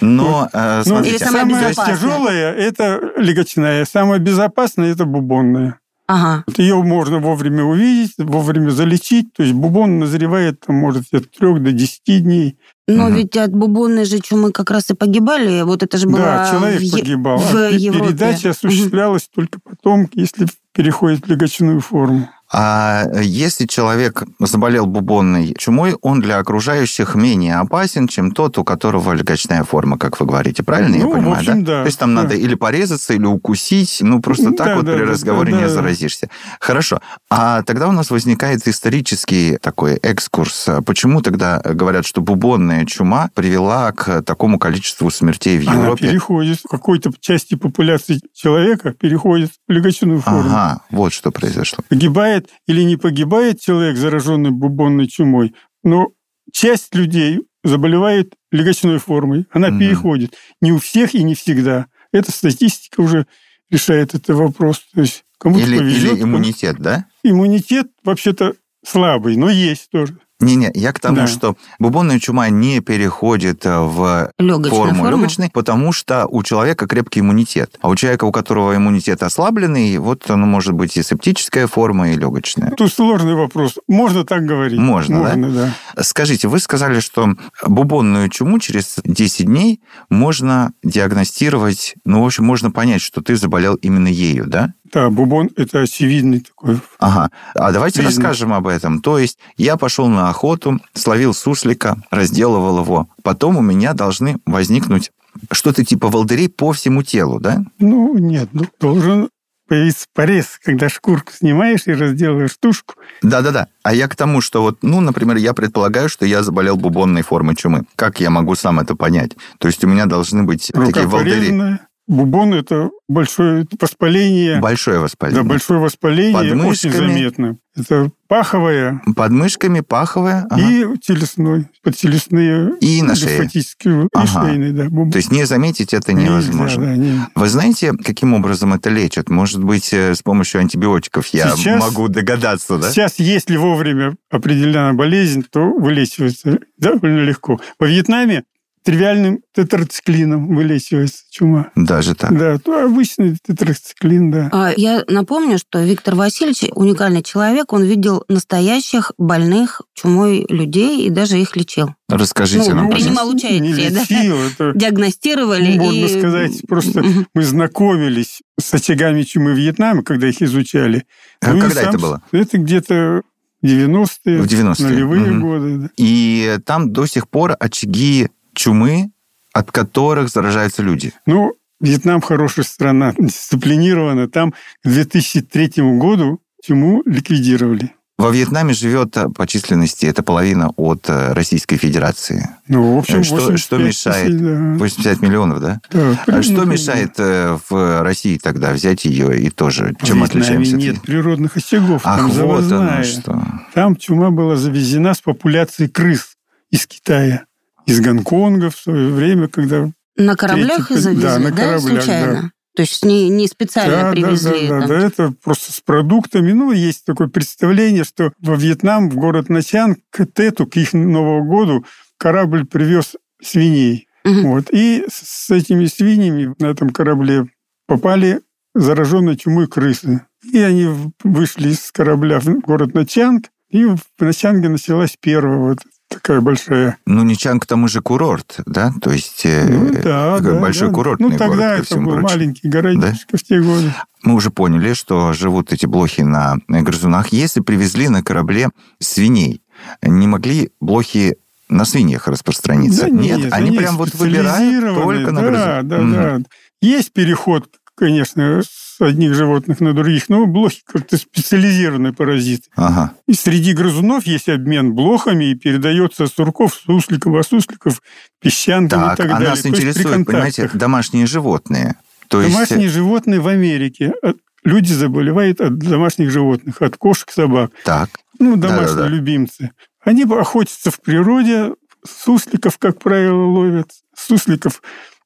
Но, 0.00 0.48
э, 0.52 0.78
Ну, 0.78 0.84
смотрите, 0.84 1.16
Или 1.16 1.24
самая 1.24 1.72
самая 1.74 1.94
тяжелая– 1.94 2.52
это 2.54 3.00
легочная. 3.18 3.84
Самая 3.84 4.18
безопасная– 4.18 4.92
это 4.92 5.04
бубонная. 5.04 5.78
Ага. 6.08 6.44
Ее 6.58 6.82
можно 6.82 7.18
вовремя 7.20 7.62
увидеть, 7.64 8.14
вовремя 8.18 8.70
залечить. 8.70 9.32
То 9.34 9.42
есть 9.42 9.54
бубон 9.54 9.98
назревает, 10.00 10.60
там, 10.60 10.76
может, 10.76 11.04
от 11.12 11.30
3 11.30 11.60
до 11.60 11.72
10 11.72 12.18
дней. 12.20 12.58
Но 12.88 13.04
Мгм. 13.06 13.14
ведь 13.14 13.36
от 13.36 13.52
бубонной 13.52 14.04
же 14.04 14.18
чумы 14.18 14.50
как 14.52 14.70
раз 14.70 14.90
и 14.90 14.94
погибали. 14.94 15.62
Вот 15.62 15.82
это 15.82 15.96
же 15.98 16.06
было 16.08 16.18
да, 16.18 16.50
человек 16.50 16.82
в, 16.82 16.90
погибал. 16.92 17.38
в 17.38 17.54
а 17.54 17.70
пе- 17.70 17.76
Европе. 17.76 18.08
передача 18.08 18.50
осуществлялась 18.50 19.28
только 19.34 19.60
потом, 19.62 20.08
если 20.14 20.46
переходит 20.74 21.26
в 21.26 21.30
легочную 21.30 21.80
форму. 21.80 22.28
А 22.54 23.06
если 23.22 23.64
человек 23.64 24.24
заболел 24.38 24.84
бубонной 24.84 25.54
чумой, 25.56 25.96
он 26.02 26.20
для 26.20 26.36
окружающих 26.38 27.14
менее 27.14 27.56
опасен, 27.56 28.08
чем 28.08 28.30
тот, 28.30 28.58
у 28.58 28.64
которого 28.64 29.12
легочная 29.14 29.64
форма, 29.64 29.96
как 29.96 30.20
вы 30.20 30.26
говорите. 30.26 30.62
Правильно 30.62 30.96
я 30.96 31.02
Ну, 31.04 31.12
в 31.12 31.14
понимаю, 31.14 31.38
общем, 31.38 31.64
да? 31.64 31.78
да, 31.78 31.82
То 31.84 31.86
есть 31.86 31.98
там 31.98 32.14
да. 32.14 32.22
надо 32.24 32.34
или 32.34 32.54
порезаться, 32.54 33.14
или 33.14 33.24
укусить. 33.24 34.00
Ну, 34.02 34.20
просто 34.20 34.50
так 34.52 34.66
Да, 34.66 34.76
вот 34.76 34.84
да, 34.84 34.92
при 34.92 35.06
да, 35.06 35.12
разговоре 35.12 35.52
да, 35.52 35.58
не 35.60 35.64
да. 35.64 35.70
заразишься. 35.70 36.28
Хорошо. 36.60 37.00
А 37.30 37.62
тогда 37.62 37.88
у 37.88 37.92
нас 37.92 38.10
возникает 38.10 38.68
исторический 38.68 39.56
такой 39.56 39.94
экскурс. 39.94 40.68
Почему 40.84 41.22
тогда 41.22 41.58
говорят, 41.64 42.04
что 42.04 42.20
бубонная 42.20 42.84
чума 42.84 43.30
привела 43.34 43.92
к 43.92 44.20
такому 44.24 44.58
количеству 44.58 45.10
смертей 45.10 45.58
в 45.58 45.66
Она 45.70 45.84
Европе? 45.84 46.06
переходит 46.08 46.60
в 46.60 46.68
какой-то 46.68 47.10
части 47.18 47.54
популяции 47.54 48.20
человека, 48.34 48.92
переходит 48.92 49.52
в 49.66 49.72
легочную 49.72 50.20
форму. 50.20 50.50
Ага, 50.50 50.61
вот 50.90 51.12
что 51.12 51.30
произошло. 51.30 51.78
Погибает 51.88 52.50
или 52.66 52.82
не 52.82 52.96
погибает 52.96 53.60
человек, 53.60 53.96
зараженный 53.96 54.50
бубонной 54.50 55.06
чумой, 55.08 55.54
но 55.82 56.08
часть 56.52 56.94
людей 56.94 57.40
заболевает 57.64 58.34
легочной 58.50 58.98
формой. 58.98 59.46
Она 59.52 59.68
Мгм. 59.68 59.78
переходит. 59.80 60.34
Не 60.60 60.72
у 60.72 60.78
всех 60.78 61.14
и 61.14 61.22
не 61.22 61.34
всегда. 61.34 61.86
Эта 62.12 62.32
статистика 62.32 63.00
уже 63.00 63.26
решает 63.70 64.14
этот 64.14 64.34
вопрос. 64.36 64.82
То 64.94 65.00
есть 65.02 65.24
кому-то 65.38 65.64
Или, 65.64 65.78
повезет. 65.78 66.12
или 66.14 66.22
иммунитет, 66.22 66.76
да? 66.78 67.06
Иммунитет 67.22 67.88
вообще-то 68.04 68.54
слабый, 68.84 69.36
но 69.36 69.48
есть 69.48 69.90
тоже. 69.90 70.18
Не-не, 70.42 70.70
я 70.74 70.92
к 70.92 71.00
тому, 71.00 71.16
Да. 71.16 71.26
что 71.26 71.56
бубонная 71.78 72.18
чума 72.18 72.48
не 72.50 72.80
переходит 72.80 73.64
э, 73.64 73.78
в 73.78 74.30
Легочная 74.38 74.70
форму 74.70 74.94
форма. 75.04 75.10
легочной, 75.18 75.50
потому 75.52 75.92
что 75.92 76.26
у 76.26 76.42
человека 76.42 76.86
крепкий 76.86 77.20
иммунитет. 77.20 77.78
А 77.80 77.88
у 77.88 77.94
человека, 77.96 78.24
у 78.24 78.32
которого 78.32 78.76
иммунитет 78.76 79.22
ослабленный, 79.22 79.96
вот 79.98 80.28
оно 80.30 80.46
может 80.46 80.74
быть 80.74 80.96
и 80.96 81.02
септическая 81.02 81.66
форма, 81.66 82.10
и 82.12 82.16
легочная. 82.16 82.70
Тут 82.72 82.92
сложный 82.92 83.34
вопрос. 83.34 83.78
Можно 83.88 84.24
так 84.24 84.44
говорить? 84.44 84.78
Можно, 84.78 85.22
да? 85.24 85.36
Можно, 85.36 85.74
да. 85.96 86.02
Скажите, 86.02 86.48
вы 86.48 86.58
сказали, 86.58 87.00
что 87.00 87.34
бубонную 87.66 88.28
чуму 88.28 88.58
через 88.58 88.96
10 89.04 89.46
дней 89.46 89.80
можно 90.10 90.72
диагностировать, 90.82 91.94
ну, 92.04 92.22
в 92.22 92.26
общем, 92.26 92.44
можно 92.44 92.70
понять, 92.70 93.00
что 93.02 93.20
ты 93.22 93.36
заболел 93.36 93.74
именно 93.76 94.08
ею, 94.08 94.46
да? 94.46 94.74
Да, 94.92 95.08
бубон– 95.08 95.50
это 95.56 95.80
очевидный 95.80 96.40
такой. 96.40 96.78
Ага. 96.98 97.30
А 97.54 97.72
давайте 97.72 98.00
Признак. 98.00 98.26
расскажем 98.26 98.52
об 98.52 98.66
этом. 98.66 99.00
То 99.00 99.18
есть 99.18 99.38
я 99.56 99.76
пошел 99.76 100.08
на 100.08 100.28
охоту, 100.28 100.80
словил 100.94 101.32
суслика, 101.32 101.96
разделывал 102.10 102.80
его. 102.82 103.08
Потом 103.22 103.56
у 103.56 103.62
меня 103.62 103.94
должны 103.94 104.36
возникнуть 104.44 105.10
что-то 105.50 105.84
типа 105.84 106.08
волдырей 106.08 106.50
по 106.50 106.72
всему 106.72 107.02
телу, 107.02 107.40
да? 107.40 107.64
Ну, 107.78 108.18
нет, 108.18 108.50
ну, 108.52 108.66
должен 108.78 109.30
появиться 109.66 110.06
порез, 110.14 110.58
когда 110.62 110.90
шкурку 110.90 111.32
снимаешь 111.32 111.86
и 111.86 111.92
разделываешь 111.92 112.54
тушку. 112.60 112.94
Да-да-да. 113.22 113.68
А 113.82 113.94
я 113.94 114.08
к 114.08 114.16
тому, 114.16 114.42
что 114.42 114.60
вот, 114.60 114.82
ну, 114.82 115.00
например, 115.00 115.36
я 115.36 115.54
предполагаю, 115.54 116.10
что 116.10 116.26
я 116.26 116.42
заболел 116.42 116.76
бубонной 116.76 117.22
формой 117.22 117.56
чумы. 117.56 117.84
Как 117.96 118.20
я 118.20 118.28
могу 118.28 118.54
сам 118.54 118.80
это 118.80 118.94
понять? 118.94 119.32
То 119.56 119.68
есть 119.68 119.82
у 119.84 119.88
меня 119.88 120.04
должны 120.04 120.42
быть 120.42 120.70
Рука 120.74 120.86
такие 120.88 121.06
волдыри. 121.06 121.34
порезанная. 121.36 121.80
Бубон– 122.08 122.52
это 122.54 122.90
большое 123.08 123.66
воспаление. 123.80 124.60
Большое 124.60 124.96
Да, 124.96 125.02
воспаление. 125.02 125.42
большое 125.44 125.78
воспаление, 125.80 126.32
Под 126.32 126.42
очень 126.66 126.90
мышками. 126.90 126.92
заметно. 127.12 127.56
Это 127.74 128.10
паховая 128.28 129.00
Под 129.16 129.30
мышками, 129.30 129.80
паховая. 129.80 130.46
ага. 130.50 130.60
и 130.60 130.84
телесной, 130.98 131.68
подтелесные 131.82 132.72
И 132.80 133.00
на 133.02 133.14
шее. 133.14 133.38
лимфатические, 133.38 134.04
и 134.04 134.08
Ага. 134.12 134.26
шейные, 134.26 134.72
да, 134.72 134.84
бубон. 134.90 135.10
То 135.10 135.18
есть 135.18 135.30
не 135.32 135.44
заметить 135.46 135.94
это 135.94 136.12
Нельзя, 136.12 136.26
невозможно. 136.32 136.84
да, 136.86 136.96
не- 136.96 137.20
Вы 137.34 137.48
знаете, 137.48 137.92
каким 137.92 138.34
образом 138.34 138.74
это 138.74 138.90
лечат? 138.90 139.30
Может 139.30 139.62
быть, 139.64 139.90
э, 139.92 140.14
с 140.14 140.20
помощью 140.22 140.60
антибиотиков 140.60 141.26
я 141.28 141.56
Сейчас- 141.56 141.80
могу 141.80 142.08
догадаться, 142.08 142.76
да? 142.78 142.90
Сейчас, 142.90 143.14
если 143.18 143.56
вовремя 143.56 144.16
определена 144.30 144.92
болезнь, 144.92 145.44
то 145.50 145.60
вылечивается 145.72 146.58
довольно 146.78 147.20
легко. 147.20 147.58
Во 147.78 147.86
Вьетнаме 147.86 148.42
тривиальным 148.82 149.40
тетрациклином 149.54 150.54
вылечивается 150.54 151.22
чума. 151.30 151.70
Даже 151.76 152.14
так. 152.14 152.36
Да, 152.36 152.58
то 152.58 152.84
обычный 152.84 153.36
тетрациклин, 153.42 154.30
да. 154.30 154.48
А, 154.52 154.72
Я 154.76 155.04
напомню, 155.08 155.58
что 155.58 155.82
Виктор 155.82 156.14
Васильевич 156.14 156.64
уникальный 156.74 157.22
человек. 157.22 157.72
Он 157.72 157.84
видел 157.84 158.24
настоящих 158.28 159.12
больных 159.18 159.82
чумой 159.94 160.46
людей 160.48 161.06
и 161.06 161.10
даже 161.10 161.38
их 161.40 161.56
лечил. 161.56 161.94
Расскажите 162.08 162.70
Ну, 162.70 162.76
нам, 162.76 162.90
принимал 162.90 163.32
пожалуйста. 163.32 163.46
участие, 163.48 163.60
Не 163.60 163.90
да? 163.90 164.00
лечил, 164.00 164.36
это 164.38 164.72
Диагностировали 164.78 165.78
Можно 165.78 166.04
и... 166.06 166.18
сказать, 166.18 166.52
просто 166.68 167.02
мы 167.34 167.42
знакомились 167.42 168.40
с 168.60 168.74
очагами 168.74 169.22
чумы 169.22 169.54
Вьетнама, 169.54 170.02
когда 170.02 170.28
их 170.28 170.42
изучали. 170.42 171.04
А 171.40 171.52
Ну 171.54 171.60
когда 171.60 171.80
сам 171.82 171.88
это 171.90 171.98
было? 171.98 172.22
Это 172.32 172.58
где-то 172.58 173.22
90-е, 173.64 174.42
В 174.42 174.46
90-е. 174.46 174.86
нулевые 174.88 175.22
Мгм. 175.30 175.40
годы. 175.40 175.76
да. 175.78 175.88
И 175.96 176.58
там 176.66 176.92
до 176.92 177.06
сих 177.06 177.28
пор 177.28 177.56
очаги 177.58 178.28
чумы, 178.62 179.10
от 179.52 179.70
которых 179.72 180.28
заражаются 180.28 180.82
люди. 180.82 181.12
Ну, 181.26 181.52
Вьетнам 181.80 182.20
хорошая 182.20 182.64
страна, 182.64 183.12
дисциплинирована. 183.18 184.28
Там 184.28 184.52
к 184.84 184.88
2003 184.88 185.72
году 185.98 186.40
чуму 186.64 187.02
ликвидировали. 187.06 187.90
Во 188.18 188.30
Вьетнаме 188.30 188.72
живет 188.72 189.16
э, 189.16 189.28
по 189.30 189.48
численности, 189.48 190.06
это 190.06 190.22
половина 190.22 190.68
от 190.76 191.08
э, 191.08 191.32
Российской 191.32 191.76
Федерации. 191.76 192.48
Ну, 192.68 192.94
в 192.94 192.98
общем, 192.98 193.20
Э, 193.20 193.24
что- 193.24 193.34
85 193.36 193.58
что 193.60 193.78
мешает? 193.78 194.26
тысяч, 194.28 194.40
да. 194.40 194.74
85 194.78 195.22
миллионов, 195.22 195.60
да? 195.60 195.80
Да, 195.90 196.24
А 196.28 196.42
что 196.42 196.64
мешает 196.64 197.18
в 197.18 198.02
России 198.04 198.38
тогда 198.40 198.72
взять 198.72 199.04
ее 199.06 199.40
и 199.42 199.50
тоже? 199.50 199.96
Чем 200.04 200.20
В 200.20 200.24
отличаемся? 200.24 200.76
от 200.76 200.82
нет 200.82 200.92
них? 200.94 201.02
природных 201.02 201.56
очагов, 201.56 202.02
Ах, 202.04 202.18
там 202.18 202.30
вот 202.30 202.36
оно 202.38 202.60
завозная. 202.60 203.02
что. 203.02 203.42
Там 203.74 203.96
чума 203.96 204.30
была 204.30 204.54
завезена 204.54 205.14
с 205.14 205.20
популяцией 205.20 205.90
крыс 205.90 206.36
из 206.70 206.86
Китая, 206.86 207.44
из 207.86 208.00
Гонконга 208.00 208.70
в 208.70 208.76
свое 208.76 209.10
время, 209.12 209.48
когда... 209.48 209.90
На 210.16 210.36
кораблях 210.36 210.88
Третий- 210.88 211.00
завезли, 211.00 211.22
да, 211.22 211.38
да, 211.38 211.44
на 211.44 211.52
кораблях, 211.52 211.80
случайно? 212.02 212.52
То 212.74 212.82
есть 212.82 213.04
не, 213.04 213.28
не 213.28 213.46
специально 213.48 213.96
Да, 213.96 214.02
да, 214.04 214.10
привезли 214.12 214.68
да, 214.68 214.74
да, 214.74 214.80
там? 214.80 214.88
да, 214.88 215.06
это 215.06 215.34
просто 215.44 215.72
с 215.72 215.80
продуктами. 215.80 216.52
Ну, 216.52 216.72
есть 216.72 217.04
такое 217.04 217.28
представление, 217.28 218.04
что 218.04 218.32
во 218.40 218.56
Вьетнам, 218.56 219.10
в 219.10 219.16
город 219.16 219.50
Начан, 219.50 219.96
к 220.10 220.24
Тету, 220.26 220.66
к 220.66 220.76
их 220.76 220.94
Новому 220.94 221.44
году, 221.44 221.84
корабль 222.16 222.64
привез 222.64 223.16
свиней. 223.42 224.08
Мгм. 224.24 224.42
Вот. 224.52 224.70
И 224.70 225.04
с 225.10 225.50
этими 225.50 225.84
свиньями 225.86 226.54
на 226.58 226.66
этом 226.66 226.90
корабле 226.90 227.46
попали 227.86 228.40
зараженные 228.74 229.36
чумой 229.36 229.66
крысы. 229.66 230.22
И 230.50 230.58
они 230.58 230.88
вышли 231.22 231.70
из 231.70 231.92
корабля 231.92 232.40
в 232.40 232.46
город 232.60 232.94
Начанг, 232.94 233.50
и 233.68 233.84
в 233.84 233.98
Начанге 234.18 234.68
началась 234.68 235.16
первая 235.20 235.58
вот 235.58 235.78
такая 236.12 236.40
большая... 236.40 236.98
Ну, 237.06 237.22
Ничанг 237.22 237.62
к 237.62 237.66
тому 237.66 237.88
же 237.88 238.00
курорт, 238.00 238.56
да? 238.66 238.92
То 239.00 239.10
есть 239.10 239.42
э, 239.44 239.66
Ну, 239.68 239.90
да, 240.02 240.38
да, 240.40 240.60
большой 240.60 240.88
да. 240.88 240.94
курортный 240.94 241.28
Ну, 241.30 241.38
тогда 241.38 241.70
город, 241.74 241.86
это 241.86 241.96
был 241.96 242.04
прочему. 242.04 242.22
маленький 242.28 242.68
городишко 242.68 243.36
в 243.36 243.42
те 243.42 243.60
годы. 243.60 243.92
Мы 244.22 244.34
уже 244.34 244.50
поняли, 244.50 244.92
что 244.92 245.32
живут 245.32 245.72
эти 245.72 245.86
блохи 245.86 246.20
на 246.22 246.56
грызунах. 246.68 247.28
Если 247.32 247.60
привезли 247.60 248.08
на 248.08 248.22
корабле 248.22 248.68
свиней, 248.98 249.62
не 250.02 250.26
могли 250.26 250.70
блохи 250.80 251.36
на 251.68 251.84
свиньях 251.84 252.28
распространиться? 252.28 253.02
Да 253.04 253.08
нет, 253.10 253.52
они, 253.52 253.76
прям 253.76 253.96
вот 253.96 254.14
выбирают 254.14 254.94
только 254.94 255.30
на 255.32 255.40
да, 255.40 255.46
грызунах. 255.48 255.84
да, 255.84 255.98
Мгм. 255.98 256.12
да. 256.12 256.48
Есть 256.80 257.12
переход, 257.12 257.66
конечно, 257.96 258.62
одних 259.04 259.34
животных 259.34 259.80
на 259.80 259.92
других, 259.92 260.28
но 260.28 260.46
блохи 260.46 260.80
как-то 260.86 261.16
специализированные 261.16 262.12
паразиты. 262.12 262.68
Ага. 262.76 263.12
И 263.26 263.34
среди 263.34 263.72
грызунов 263.72 264.24
есть 264.26 264.48
обмен 264.48 264.94
блохами 264.94 265.46
и 265.50 265.54
передается 265.54 266.26
сурков, 266.26 266.74
сусликов, 266.74 267.34
а 267.34 267.42
сусликов 267.42 268.00
песчанкам 268.40 269.00
и 269.00 269.04
Так, 269.08 269.16
так 269.18 269.26
а 269.26 269.32
далее. 269.34 269.48
нас 269.50 269.60
То 269.60 269.68
интересует, 269.68 270.26
понимаете, 270.26 270.70
домашние 270.74 271.26
животные. 271.26 271.96
То 272.28 272.40
есть, 272.40 272.52
Домашние 272.54 272.88
животные 272.88 273.40
в 273.40 273.48
Америке. 273.48 274.12
От- 274.22 274.36
Люди 274.64 274.92
заболевают 274.92 275.60
от 275.60 275.76
домашних 275.78 276.30
животных, 276.30 276.80
от 276.82 276.96
кошек, 276.96 277.28
собак. 277.32 277.72
так, 277.84 278.10
Ну, 278.38 278.54
домашние 278.56 278.86
Да-да-да. 278.90 279.08
любимцы. 279.08 279.70
Они 280.04 280.22
охотятся 280.22 280.92
в 280.92 281.00
природе, 281.00 281.72
сусликов, 282.06 282.78
как 282.78 283.00
правило, 283.00 283.42
ловят. 283.44 283.90
Сусликов 284.16 284.80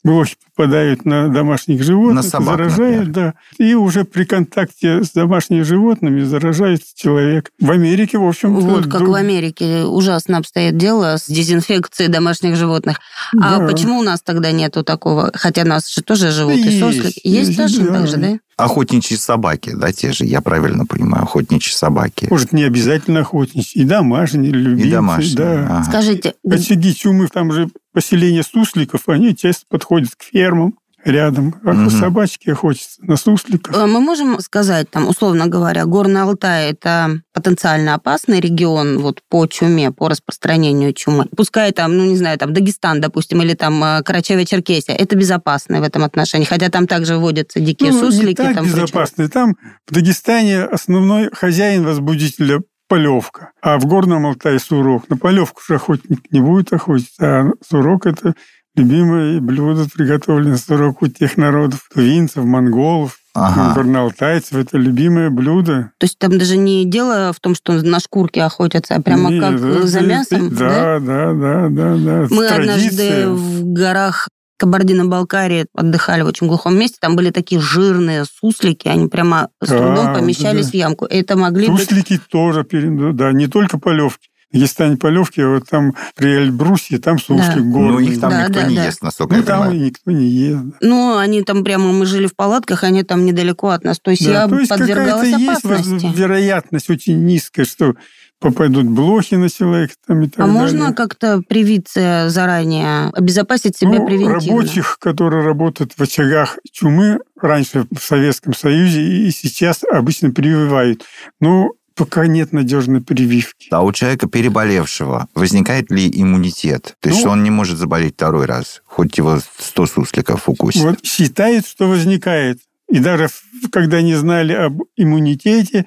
блохи 0.06 0.36
попадают 0.54 1.04
на 1.04 1.28
домашних 1.28 1.82
животных, 1.82 2.14
На 2.16 2.22
собак, 2.22 2.56
заражают, 2.56 3.12
да. 3.12 3.34
И 3.58 3.74
уже 3.74 4.04
при 4.04 4.24
контакте 4.24 5.02
с 5.04 5.10
домашними 5.10 5.62
животными 5.62 6.22
заражается 6.22 6.88
человек. 6.94 7.50
В 7.60 7.70
Америке, 7.70 8.18
в 8.18 8.26
общем 8.26 8.54
Вот 8.54 8.86
как 8.86 9.02
в 9.02 9.14
Америке 9.14 9.84
ужасно 9.84 10.38
обстоит 10.38 10.76
дело 10.76 11.16
с 11.18 11.26
дезинфекцией 11.26 12.10
домашних 12.10 12.56
животных. 12.56 12.98
А 13.38 13.58
Да. 13.58 13.66
почему 13.66 13.98
у 13.98 14.02
нас 14.02 14.22
тогда 14.22 14.50
нету 14.52 14.82
такого? 14.82 15.30
Хотя 15.34 15.62
у 15.62 15.66
нас 15.66 15.88
же 15.92 16.02
тоже 16.02 16.30
живут 16.30 16.56
и 16.56 16.62
Есть, 16.62 16.80
суслики. 16.80 17.20
Есть, 17.24 17.48
есть, 17.48 17.56
точно 17.56 17.86
да. 17.86 17.92
так 17.92 18.08
же, 18.08 18.16
да? 18.16 18.38
охотничьи 18.56 19.16
собаки, 19.18 19.72
да, 19.74 19.92
те 19.92 20.12
же, 20.12 20.24
я 20.24 20.40
правильно 20.40 20.86
понимаю, 20.86 21.24
охотничьи 21.24 21.74
собаки. 21.74 22.26
Может, 22.30 22.52
не 22.52 22.62
обязательно 22.62 23.20
охотничьи. 23.20 23.82
И 23.82 23.84
домашние, 23.84 24.50
любимцы. 24.50 24.86
И 24.86 24.90
домашние. 24.90 25.36
Да. 25.36 25.66
ага. 25.66 25.84
Скажите, 25.84 26.34
Очаги 26.48 26.94
чумы, 26.94 27.28
там 27.28 27.52
же 27.52 27.68
поселение 28.00 28.42
сусликов, 28.42 29.08
они 29.08 29.34
часто 29.34 29.64
подходят 29.70 30.10
к 30.14 30.22
фермам 30.22 30.74
рядом. 31.02 31.54
А 31.64 31.72
Мгм. 31.72 31.88
собачки 31.88 32.50
охотятся 32.50 33.02
на 33.02 33.16
сусликов. 33.16 33.74
э, 33.74 33.86
мы 33.86 34.00
можем 34.00 34.38
сказать, 34.40 34.90
там, 34.90 35.08
условно 35.08 35.46
говоря, 35.46 35.86
Горный 35.86 36.20
Алтай– 36.20 36.70
это 36.72 37.20
потенциально 37.32 37.94
опасный 37.94 38.38
регион 38.40 38.98
вот, 38.98 39.22
по 39.30 39.46
чуме, 39.46 39.92
по 39.92 40.08
распространению 40.10 40.92
чумы. 40.92 41.24
Пускай 41.34 41.72
там, 41.72 41.96
ну, 41.96 42.04
не 42.04 42.16
знаю, 42.16 42.36
там 42.38 42.52
Дагестан, 42.52 43.00
допустим, 43.00 43.40
или 43.40 43.54
там 43.54 43.82
э, 43.82 44.00
Карачаево-Черкесия. 44.02 44.94
Это 44.94 45.16
безопасно 45.16 45.80
в 45.80 45.84
этом 45.84 46.04
отношении. 46.04 46.44
Хотя 46.44 46.68
там 46.68 46.86
также 46.86 47.16
водятся 47.16 47.60
дикие 47.60 47.92
Ну, 47.92 48.00
суслики. 48.00 48.26
не 48.28 48.34
так 48.34 48.54
там 48.56 48.66
безопасно. 48.66 49.28
Там 49.30 49.54
в 49.88 49.94
Дагестане 49.94 50.64
основной 50.64 51.30
хозяин 51.32 51.84
возбудителя 51.84 52.60
полевка, 52.88 53.50
а 53.62 53.78
в 53.78 53.86
Горном 53.86 54.26
Алтае 54.26 54.58
сурок. 54.58 55.08
На 55.08 55.16
полевку 55.16 55.60
же 55.66 55.74
охотник 55.76 56.30
не 56.30 56.40
будет 56.40 56.72
охотиться, 56.72 57.40
а 57.40 57.50
сурок– 57.68 58.06
это 58.06 58.34
любимое 58.76 59.40
блюдо, 59.40 59.86
приготовленное 59.94 60.58
сурок 60.58 61.00
у 61.02 61.06
тех 61.08 61.36
народов, 61.36 61.88
тувинцев, 61.94 62.44
монголов, 62.44 63.18
Ага. 63.34 63.74
горноалтайцев. 63.74 64.54
Это 64.54 64.76
любимое 64.78 65.30
блюдо. 65.30 65.90
То 65.98 66.04
есть 66.04 66.18
там 66.18 66.38
даже 66.38 66.56
не 66.56 66.84
дело 66.84 67.32
в 67.34 67.40
том, 67.40 67.54
что 67.54 67.72
на 67.82 68.00
шкурке 68.00 68.42
охотятся, 68.42 68.94
а 68.96 69.00
прямо 69.02 69.30
Нет, 69.30 69.42
как 69.42 69.54
это- 69.54 69.86
за 69.86 70.00
мясом. 70.00 70.54
Да, 70.54 70.98
да, 71.00 71.32
да, 71.32 71.68
да, 71.68 71.96
да. 71.96 72.26
Мы 72.30 72.46
однажды 72.46 72.96
Традиция. 72.96 73.28
в 73.30 73.64
горах 73.72 74.28
Кабардино-Балкарии 74.56 75.66
отдыхали 75.74 76.22
в 76.22 76.26
очень 76.26 76.46
глухом 76.46 76.78
месте. 76.78 76.98
Там 77.00 77.16
были 77.16 77.30
такие 77.30 77.60
жирные 77.60 78.24
суслики, 78.24 78.88
они 78.88 79.08
прямо 79.08 79.48
с 79.62 79.68
трудом 79.68 80.06
да, 80.06 80.14
помещались 80.14 80.66
да. 80.66 80.70
в 80.70 80.74
ямку. 80.74 81.04
Это 81.06 81.36
могли 81.36 81.68
быть... 81.68 81.80
Суслики 81.80 82.20
тоже, 82.30 82.64
перед- 82.64 83.16
да, 83.16 83.32
не 83.32 83.46
только 83.48 83.78
полевки. 83.78 84.28
В 84.52 84.54
Дагестане 84.58 84.96
полевки, 84.96 85.40
а 85.40 85.48
вот 85.48 85.68
там 85.68 85.94
при 86.14 86.28
Эльбрусе, 86.36 86.98
там 86.98 87.18
суслик 87.18 87.56
Да. 87.56 87.60
горный. 87.62 87.90
Ну, 87.92 87.98
их 87.98 88.20
там 88.20 88.30
Да, 88.30 88.42
никто 88.46 88.60
да, 88.60 88.66
не 88.68 88.76
да. 88.76 88.84
ест, 88.84 89.02
насколько 89.02 89.34
Ну, 89.34 89.40
я 89.40 89.44
там 89.46 89.58
понимаю. 89.62 89.80
и 89.80 89.84
никто 89.86 90.10
не 90.12 90.26
ест. 90.28 90.62
Ну, 90.80 91.16
они 91.18 91.42
там 91.42 91.64
прямо, 91.64 91.92
мы 91.92 92.06
жили 92.06 92.26
в 92.26 92.36
палатках, 92.36 92.84
они 92.84 93.02
там 93.02 93.26
недалеко 93.26 93.70
от 93.70 93.82
нас. 93.84 93.98
То 93.98 94.12
есть 94.12 94.24
Да, 94.24 94.42
я 94.44 94.48
то 94.48 94.56
есть 94.58 94.68
подвергалась 94.70 95.30
какая-то 95.32 95.38
есть 95.52 95.64
опасности. 95.64 96.06
воз- 96.06 96.16
вероятность 96.16 96.88
очень 96.90 97.24
низкая, 97.24 97.66
что 97.66 97.94
попадут 98.40 98.86
блохи 98.86 99.34
на 99.34 99.48
человека 99.48 99.94
там 100.06 100.22
и 100.22 100.28
так 100.28 100.40
А 100.40 100.46
далее. 100.46 100.60
можно 100.60 100.92
как-то 100.92 101.40
привиться 101.48 102.26
заранее, 102.28 103.10
обезопасить 103.14 103.76
себя 103.76 103.98
Ну, 103.98 104.06
превентивно? 104.06 104.34
рабочих, 104.34 104.98
которые 105.00 105.42
работают 105.44 105.94
в 105.96 106.00
очагах 106.02 106.58
чумы, 106.70 107.18
раньше 107.40 107.86
в 107.90 108.02
Советском 108.02 108.54
Союзе 108.54 109.02
и 109.02 109.30
сейчас 109.30 109.80
обычно 109.90 110.30
прививают. 110.32 111.04
Но 111.40 111.70
пока 111.94 112.26
нет 112.26 112.52
надежной 112.52 113.00
прививки. 113.00 113.68
А 113.70 113.82
у 113.82 113.90
человека, 113.90 114.28
переболевшего, 114.28 115.28
возникает 115.34 115.90
ли 115.90 116.10
иммунитет? 116.14 116.94
То 117.00 117.08
есть 117.08 117.24
Ну, 117.24 117.30
он 117.30 117.42
не 117.42 117.50
может 117.50 117.78
заболеть 117.78 118.14
второй 118.16 118.44
раз, 118.44 118.82
хоть 118.84 119.16
его 119.16 119.38
100 119.58 119.86
сусликов 119.86 120.46
укусит? 120.48 120.82
Вот 120.82 121.04
считает, 121.04 121.66
что 121.66 121.88
возникает. 121.88 122.58
И 122.90 122.98
даже 122.98 123.28
когда 123.72 124.02
не 124.02 124.14
знали 124.14 124.52
об 124.52 124.82
иммунитете 124.96 125.86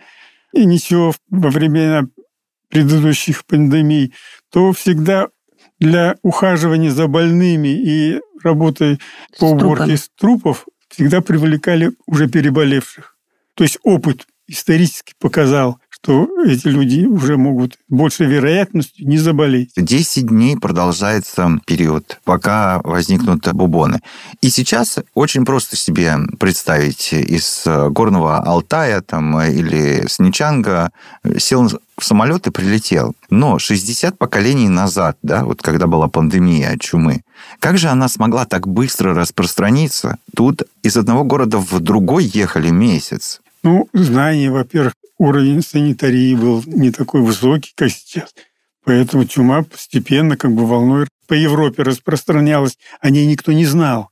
и 0.52 0.66
ничего 0.66 1.14
во 1.30 1.50
времена 1.52 2.08
предыдущих 2.70 3.46
пандемий, 3.46 4.14
то 4.52 4.72
всегда 4.74 5.30
для 5.80 6.16
ухаживания 6.22 6.92
за 6.92 7.08
больными 7.08 7.70
и 7.70 8.22
работы 8.44 9.00
по 9.40 9.48
С 9.48 9.52
уборке 9.52 9.76
трупами. 9.76 9.96
с 9.96 10.10
трупов 10.18 10.66
всегда 10.90 11.22
привлекали 11.22 11.92
уже 12.06 12.28
переболевших. 12.28 13.16
То 13.56 13.64
есть 13.64 13.78
опыт 13.84 14.28
исторически 14.48 15.14
показал, 15.20 15.80
что 16.02 16.28
эти 16.46 16.68
люди 16.68 17.06
уже 17.06 17.38
могут 17.38 17.78
большей 17.88 18.28
вероятностью 18.28 19.08
не 19.08 19.18
заболеть. 19.18 19.72
10 19.76 20.28
дней 20.28 20.58
продолжается 20.58 21.60
период, 21.66 22.20
пока 22.24 22.80
возникнут 22.84 23.52
бубоны. 23.54 24.00
И 24.42 24.50
сейчас 24.50 25.00
очень 25.14 25.46
просто 25.46 25.76
себе 25.76 26.16
представить 26.40 27.14
из 27.14 27.64
горного 27.66 28.38
Алтая 28.38 29.02
там, 29.02 29.42
или 29.42 30.06
с 30.08 30.20
Ничанга 30.20 30.92
сел 31.38 31.70
в 31.98 32.06
самолет 32.06 32.48
и 32.48 32.52
прилетел. 32.52 33.14
Но 33.30 33.60
60 33.60 34.18
поколений 34.18 34.70
назад, 34.70 35.18
да, 35.22 35.44
вот 35.44 35.62
когда 35.62 35.86
была 35.86 36.08
пандемия 36.08 36.78
чумы, 36.80 37.22
как 37.60 37.78
же 37.78 37.90
она 37.90 38.08
смогла 38.08 38.46
так 38.46 38.68
быстро 38.68 39.14
распространиться? 39.14 40.18
Тут 40.36 40.64
из 40.82 40.96
одного 40.96 41.24
города 41.24 41.58
в 41.58 41.80
другой 41.82 42.24
ехали 42.26 42.70
месяц. 42.70 43.42
Ну, 43.64 43.90
знание, 43.94 44.50
во-первых, 44.50 44.94
уровень 45.20 45.62
санитарии 45.62 46.34
был 46.34 46.64
не 46.66 46.92
такой 46.92 47.22
высокий, 47.22 47.74
как 47.76 47.92
сейчас. 47.92 48.34
Поэтому 48.84 49.26
чума 49.26 49.62
постепенно, 49.62 50.36
как 50.36 50.52
бы 50.54 50.66
волной 50.66 51.08
по 51.28 51.34
Европе 51.34 51.84
распространялась. 51.84 52.80
О 53.02 53.12
ней 53.12 53.28
никто 53.28 53.52
не 53.52 53.66
знал. 53.66 54.10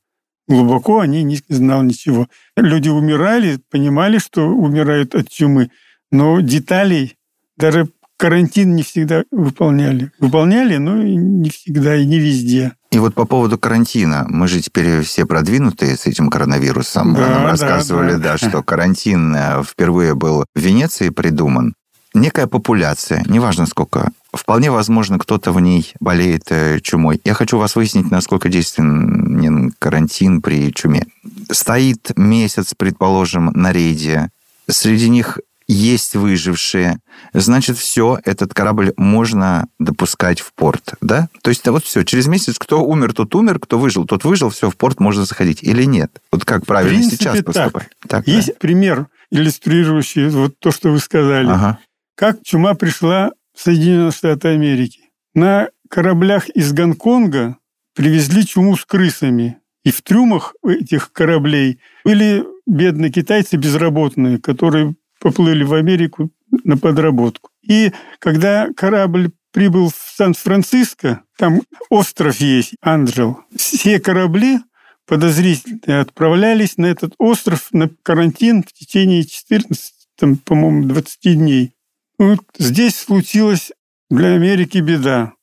Глубоко 0.48 1.00
о 1.00 1.08
ней 1.08 1.24
не 1.24 1.40
знал 1.50 1.82
ничего. 1.82 2.28
Люди 2.56 2.90
умирали, 2.90 3.60
понимали, 3.72 4.20
что 4.20 4.48
умирают 4.48 5.16
от 5.16 5.30
чумы, 5.30 5.72
но 6.12 6.40
деталей, 6.40 7.18
даже 7.58 7.90
карантин 8.18 8.76
не 8.76 8.84
всегда 8.84 9.24
выполняли. 9.32 10.12
Выполняли, 10.20 10.78
но 10.78 11.02
не 11.02 11.50
всегда 11.50 11.96
и 11.96 12.06
не 12.06 12.20
везде. 12.20 12.74
И 12.92 13.00
вот 13.00 13.14
по 13.14 13.26
поводу 13.26 13.58
карантина. 13.58 14.26
Мы 14.30 14.48
же 14.48 14.62
теперь 14.62 15.02
все 15.02 15.26
продвинутые 15.26 15.98
с 15.98 16.06
этим 16.06 16.30
коронавирусом. 16.30 17.14
Да, 17.14 17.28
Нам 17.28 17.46
рассказывали, 17.46 18.14
да. 18.14 18.34
да, 18.34 18.38
что 18.38 18.64
карантин 18.64 19.36
э, 19.36 19.64
впервые 19.64 20.16
был 20.16 20.46
в 20.56 20.60
Венеции 20.60 21.10
придуман. 21.10 21.74
Некая 22.14 22.48
популяция, 22.48 23.24
неважно 23.28 23.66
сколько, 23.66 24.10
вполне 24.34 24.72
возможно, 24.72 25.20
кто-то 25.20 25.52
в 25.52 25.60
ней 25.60 25.94
болеет 26.00 26.46
э, 26.50 26.80
чумой. 26.80 27.20
Я 27.26 27.34
хочу 27.34 27.58
вас 27.58 27.76
выяснить, 27.76 28.10
насколько 28.10 28.50
действенен 28.50 29.74
карантин 29.78 30.42
при 30.42 30.74
чуме. 30.74 31.06
Стоит 31.52 32.14
месяц, 32.16 32.74
предположим, 32.76 33.52
на 33.54 33.74
рейде. 33.74 34.30
Среди 34.70 35.10
них 35.10 35.40
есть 35.68 36.16
выжившие, 36.16 37.00
значит, 37.34 37.78
все, 37.78 38.20
этот 38.24 38.54
корабль 38.54 38.94
можно 38.96 39.68
допускать 39.80 40.40
в 40.40 40.54
порт, 40.54 40.94
да? 41.02 41.30
То 41.42 41.50
есть, 41.50 41.64
да, 41.64 41.72
вот 41.72 41.84
все, 41.84 42.04
через 42.04 42.28
месяц 42.28 42.58
кто 42.58 42.84
умер, 42.84 43.14
тот 43.14 43.36
умер, 43.36 43.60
кто 43.60 43.78
выжил, 43.78 44.06
тот 44.06 44.24
выжил, 44.24 44.50
все, 44.50 44.70
в 44.70 44.78
порт 44.78 45.00
можно 45.00 45.26
заходить 45.26 45.64
или 45.64 45.84
нет? 45.84 46.22
Вот 46.32 46.46
как 46.46 46.66
правильно 46.66 47.00
принципе, 47.00 47.18
сейчас 47.18 47.38
так. 47.38 47.46
поступать? 47.46 47.90
Так, 48.08 48.26
да. 48.26 48.32
Есть 48.32 48.58
пример, 48.60 49.08
иллюстрирующий 49.30 50.30
вот 50.30 50.58
то, 50.60 50.72
что 50.72 50.90
вы 50.90 51.00
сказали. 51.00 51.48
Ага. 51.48 51.80
как 52.16 52.44
чума 52.44 52.74
пришла 52.74 53.32
в 53.54 53.62
Соединенные 53.62 54.12
Штаты 54.12 54.50
Америки. 54.50 55.02
На 55.34 55.70
кораблях 55.90 56.50
из 56.50 56.72
Гонконга 56.72 57.58
привезли 57.94 58.46
чуму 58.46 58.78
с 58.78 58.86
крысами. 58.86 59.58
И 59.84 59.92
в 59.92 60.02
трюмах 60.02 60.54
этих 60.66 61.12
кораблей 61.14 61.80
были 62.04 62.46
бедные 62.66 63.12
китайцы 63.12 63.56
безработные, 63.56 64.38
которые 64.38 64.96
поплыли 65.20 65.64
в 65.64 65.74
Америку 65.74 66.32
на 66.64 66.78
подработку. 66.78 67.50
И 67.62 67.92
когда 68.20 68.70
корабль 68.76 69.32
прибыл 69.52 69.90
в 69.90 70.14
Сан-Франциско, 70.16 71.24
там 71.38 71.62
остров 71.90 72.38
есть, 72.38 72.76
Анджел, 72.82 73.40
все 73.56 74.00
корабли 74.00 74.60
подозрительные 75.08 76.02
отправлялись 76.02 76.78
на 76.78 76.86
этот 76.86 77.14
остров 77.18 77.70
на 77.72 77.90
карантин 78.04 78.62
в 78.62 78.74
течение 78.74 79.26
14, 79.26 79.94
там, 80.18 80.36
по-моему, 80.36 80.86
20 80.88 81.38
дней. 81.38 81.74
Вот 82.20 82.42
здесь 82.58 82.98
случилась 82.98 83.72
для 84.10 84.34
Америки 84.34 84.80
беда. 84.80 85.34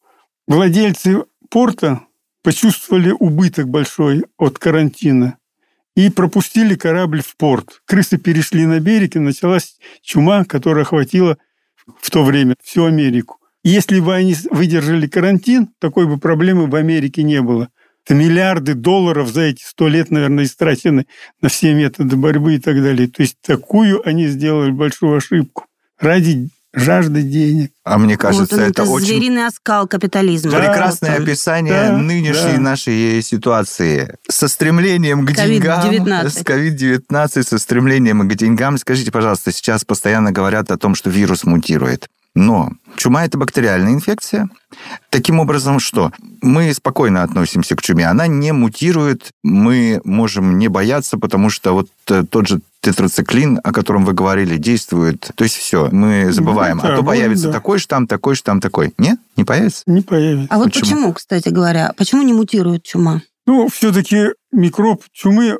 Владельцы 0.46 1.24
порта 1.48 2.02
почувствовали 2.42 3.10
убыток 3.10 3.68
большой 3.68 4.24
от 4.36 4.58
карантина 4.58 5.38
и 5.96 6.10
пропустили 6.10 6.74
корабль 6.74 7.22
в 7.22 7.36
порт. 7.36 7.80
Крысы 7.86 8.18
перешли 8.18 8.66
на 8.66 8.80
берег, 8.80 9.16
и 9.16 9.20
началась 9.20 9.76
чума, 10.02 10.44
которая 10.44 10.84
охватила 10.84 11.38
в 12.00 12.10
то 12.10 12.24
время 12.24 12.56
всю 12.62 12.84
Америку. 12.84 13.38
Если 13.62 14.00
бы 14.00 14.14
они 14.14 14.36
выдержали 14.50 15.06
карантин, 15.06 15.68
такой 15.80 16.06
бы 16.06 16.18
проблемы 16.18 16.66
в 16.66 16.74
Америке 16.74 17.22
не 17.22 17.40
было. 17.40 17.68
Это 18.04 18.14
миллиарды 18.14 18.74
долларов 18.74 19.28
за 19.28 19.42
эти 19.42 19.62
сто 19.62 19.88
лет, 19.88 20.10
наверное, 20.10 20.44
истрачены 20.44 21.06
на 21.40 21.48
все 21.48 21.72
методы 21.72 22.16
борьбы 22.16 22.56
и 22.56 22.58
так 22.58 22.82
далее. 22.82 23.08
То 23.08 23.22
есть 23.22 23.36
такую 23.40 24.06
они 24.06 24.26
сделали 24.26 24.70
большую 24.70 25.16
ошибку 25.16 25.66
ради 25.98 26.50
жажды 26.74 27.22
денег. 27.22 27.72
А 27.84 27.98
мне 27.98 28.16
кажется, 28.16 28.56
вот 28.56 28.62
он, 28.62 28.70
это, 28.70 28.82
это 28.82 28.90
очень 28.90 29.06
звериный 29.06 29.46
оскал 29.46 29.86
капитализма. 29.86 30.50
Да, 30.50 30.58
прекрасное 30.58 31.18
вот, 31.18 31.22
описание 31.22 31.72
да, 31.72 31.96
нынешней 31.96 32.56
да. 32.56 32.60
нашей 32.60 33.22
ситуации. 33.22 34.16
Со 34.28 34.48
стремлением 34.48 35.26
к 35.26 35.30
COVID-19. 35.30 35.46
деньгам, 35.90 36.28
с 36.28 36.42
COVID-19, 36.42 37.42
со 37.42 37.58
стремлением 37.58 38.28
к 38.28 38.34
деньгам. 38.34 38.78
Скажите, 38.78 39.10
пожалуйста, 39.10 39.52
сейчас 39.52 39.84
постоянно 39.84 40.32
говорят 40.32 40.70
о 40.70 40.78
том, 40.78 40.94
что 40.94 41.10
вирус 41.10 41.44
мутирует. 41.44 42.08
Но 42.34 42.72
чума– 42.96 43.24
это 43.26 43.38
бактериальная 43.38 43.92
инфекция. 43.92 44.48
Таким 45.08 45.38
образом, 45.38 45.78
что 45.78 46.10
мы 46.42 46.74
спокойно 46.74 47.22
относимся 47.22 47.76
к 47.76 47.82
чуме. 47.82 48.08
Она 48.08 48.26
не 48.26 48.52
мутирует, 48.52 49.30
мы 49.44 50.00
можем 50.04 50.58
не 50.58 50.66
бояться, 50.66 51.16
потому 51.16 51.48
что 51.48 51.72
вот 51.72 51.88
э, 52.08 52.24
тот 52.28 52.48
же 52.48 52.60
тетрациклин, 52.84 53.60
о 53.64 53.72
котором 53.72 54.04
вы 54.04 54.12
говорили, 54.12 54.56
действует. 54.56 55.30
То 55.34 55.44
есть 55.44 55.56
все, 55.56 55.88
мы 55.90 56.30
забываем. 56.30 56.78
да, 56.78 56.92
а 56.92 56.96
то 56.96 57.02
появится 57.02 57.46
да. 57.46 57.52
такой 57.52 57.78
штамм, 57.78 58.06
такой 58.06 58.34
штамм, 58.34 58.60
такой. 58.60 58.92
Нет? 58.98 59.18
Не 59.36 59.44
появится? 59.44 59.82
Не 59.86 60.02
появится. 60.02 60.54
А 60.54 60.58
вот 60.58 60.66
Почему? 60.66 60.82
почему? 60.82 61.12
кстати 61.14 61.48
говоря, 61.48 61.92
почему 61.96 62.22
не 62.22 62.32
мутирует 62.32 62.82
чума? 62.84 63.22
Ну, 63.46 63.68
все-таки 63.68 64.28
микроб 64.52 65.02
чумы, 65.12 65.58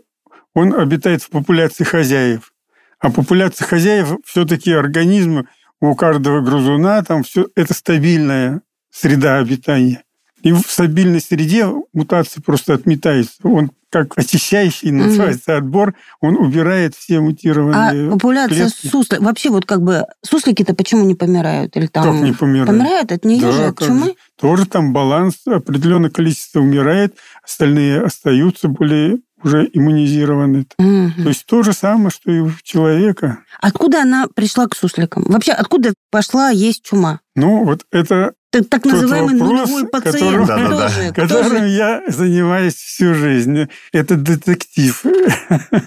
он 0.55 0.75
обитает 0.75 1.23
в 1.23 1.31
популяции 1.31 1.85
хозяев. 1.85 2.53
А 3.01 3.11
популяция 3.11 3.67
хозяев 3.67 4.17
все-таки 4.25 4.73
организмы 4.73 5.47
у 5.81 5.95
каждого 5.95 6.41
грызуна, 6.41 7.03
там 7.03 7.23
все 7.23 7.49
это 7.57 7.75
стабильная 7.75 8.63
среда 8.91 9.39
обитания. 9.39 10.03
И 10.45 10.53
в 10.53 10.61
стабильной 10.61 11.21
среде 11.21 11.67
мутации 11.93 12.41
просто 12.41 12.75
отметаются. 12.75 13.35
Он 13.43 13.73
как 13.91 14.19
очищающий, 14.19 14.91
называется 14.91 15.57
отбор, 15.57 15.95
он 16.21 16.37
убирает 16.37 16.97
все 16.97 17.19
А 17.19 17.21
мутированные 17.21 18.11
популяция 18.11 18.57
клетки. 18.67 18.89
суслик, 18.89 19.21
вообще 19.21 19.51
вот 19.51 19.67
как 19.67 19.83
бы 19.83 20.05
суслики-то 20.21 20.75
почему 20.75 21.05
не 21.05 21.15
помирают? 21.15 21.77
Или 21.77 21.87
там 21.87 22.03
Как 22.03 22.15
не 22.29 22.33
помирают? 22.33 22.71
помирают 22.71 23.13
от 23.13 23.25
нее 23.25 23.41
Да, 23.41 23.53
же, 23.53 23.65
от 23.67 23.79
чумы? 23.79 24.07
же. 24.07 24.15
Тоже 24.39 24.67
там 24.67 24.93
баланс, 24.93 25.37
определенное 25.47 26.11
количество 26.11 26.59
умирает, 26.61 27.15
остальные 27.45 28.03
остаются 28.03 28.67
более 28.69 29.19
уже 29.45 29.69
иммунизированы. 29.73 30.67
Мгм. 30.79 31.13
То 31.23 31.29
есть 31.29 31.47
то 31.47 31.63
же 31.63 31.73
самое, 31.73 32.11
что 32.11 32.33
и 32.33 32.41
у 32.41 32.51
человека. 32.65 33.39
Откуда 33.61 34.03
она 34.03 34.27
пришла 34.35 34.67
к 34.67 34.75
сусликам? 34.77 35.23
Вообще, 35.29 35.53
откуда 35.53 35.95
пошла 36.11 36.49
есть 36.51 36.83
чума? 36.83 37.21
Ну, 37.37 37.65
вот 37.65 37.85
это 37.93 38.33
Так, 38.63 38.69
так 38.69 38.85
называемый 38.85 39.37
вопрос, 39.39 39.69
нулевой 39.69 39.89
пациент. 39.89 40.15
которым- 40.21 40.45
Кто 40.45 40.57
Да-да-да. 40.57 40.89
же? 40.89 41.11
Кто 41.13 41.21
которым 41.23 41.67
я 41.67 42.03
занимаюсь 42.09 42.75
всю 42.75 43.15
жизнь. 43.15 43.69
Это 43.93 44.17
детектив. 44.17 45.03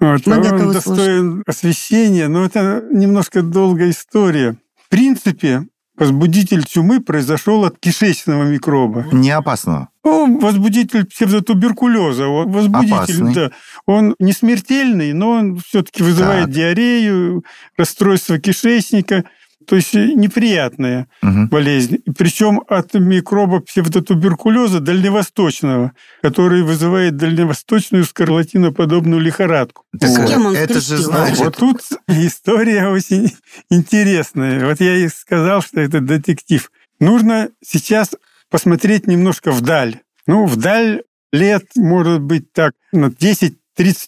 Вот, 0.00 0.26
Мы 0.26 0.36
он 0.38 0.72
достоин 0.72 1.42
освещения, 1.46 2.28
но 2.28 2.44
это 2.44 2.84
немножко 2.90 3.42
долгая 3.42 3.90
история. 3.90 4.56
В 4.76 4.88
принципе, 4.88 5.66
возбудитель 5.96 6.64
чумы 6.66 7.00
произошел 7.00 7.64
от 7.64 7.78
кишечного 7.78 8.44
микроба. 8.44 9.06
Не 9.12 9.30
опасно. 9.30 9.88
Он 10.04 10.38
возбудитель 10.38 11.06
псевдотуберкулеза. 11.06 12.28
он 12.28 12.50
Возбудитель, 12.52 12.94
Опасный. 12.94 13.34
да. 13.34 13.50
Он 13.86 14.14
не 14.18 14.32
смертельный, 14.32 15.12
но 15.12 15.30
он 15.30 15.58
все-таки 15.58 16.02
вызывает 16.02 16.46
Так. 16.46 16.54
диарею, 16.54 17.44
расстройство 17.76 18.38
кишечника. 18.38 19.24
То 19.68 19.76
есть 19.76 19.92
неприятная 19.92 21.08
Мгм. 21.20 21.48
болезнь. 21.48 21.98
Причем 22.16 22.62
от 22.68 22.94
микроба 22.94 23.60
псевдотуберкулеза 23.60 24.80
дальневосточного, 24.80 25.92
который 26.22 26.62
вызывает 26.62 27.16
дальневосточную 27.16 28.04
скарлатиноподобную 28.04 29.20
лихорадку. 29.20 29.84
Так, 30.00 30.26
кем 30.26 30.46
он 30.46 30.56
это 30.56 30.80
же 30.80 30.96
значит... 30.96 31.38
Вот 31.38 31.56
тут 31.56 31.82
история 32.08 32.88
очень 32.88 33.30
интересная. 33.70 34.64
Вот 34.64 34.80
я 34.80 34.96
и 34.96 35.08
сказал, 35.08 35.60
что 35.62 35.80
это 35.80 36.00
детектив. 36.00 36.70
Нужно 36.98 37.50
сейчас 37.62 38.10
посмотреть 38.50 39.06
немножко 39.06 39.52
вдаль. 39.52 39.96
Ну, 40.26 40.46
вдаль 40.46 41.02
лет, 41.30 41.64
может 41.76 42.22
быть, 42.22 42.52
так, 42.54 42.72
на 42.92 43.06
10-30 43.06 43.52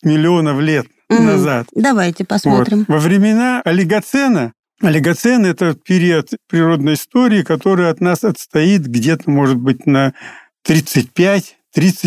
миллионов 0.04 0.58
лет 0.60 0.86
назад. 1.10 1.66
Давайте 1.74 2.22
Вот. 2.24 2.28
посмотрим. 2.28 2.84
Во 2.88 2.98
времена 2.98 3.60
олигоцена, 3.64 4.54
олигоцен– 4.80 5.44
это 5.46 5.74
период 5.74 6.30
природной 6.48 6.94
истории, 6.94 7.42
который 7.42 7.88
от 7.90 8.00
нас 8.00 8.24
отстоит 8.24 8.82
где-то, 8.86 9.30
может 9.30 9.56
быть, 9.56 9.86
на 9.86 10.14
35-30 10.66 11.52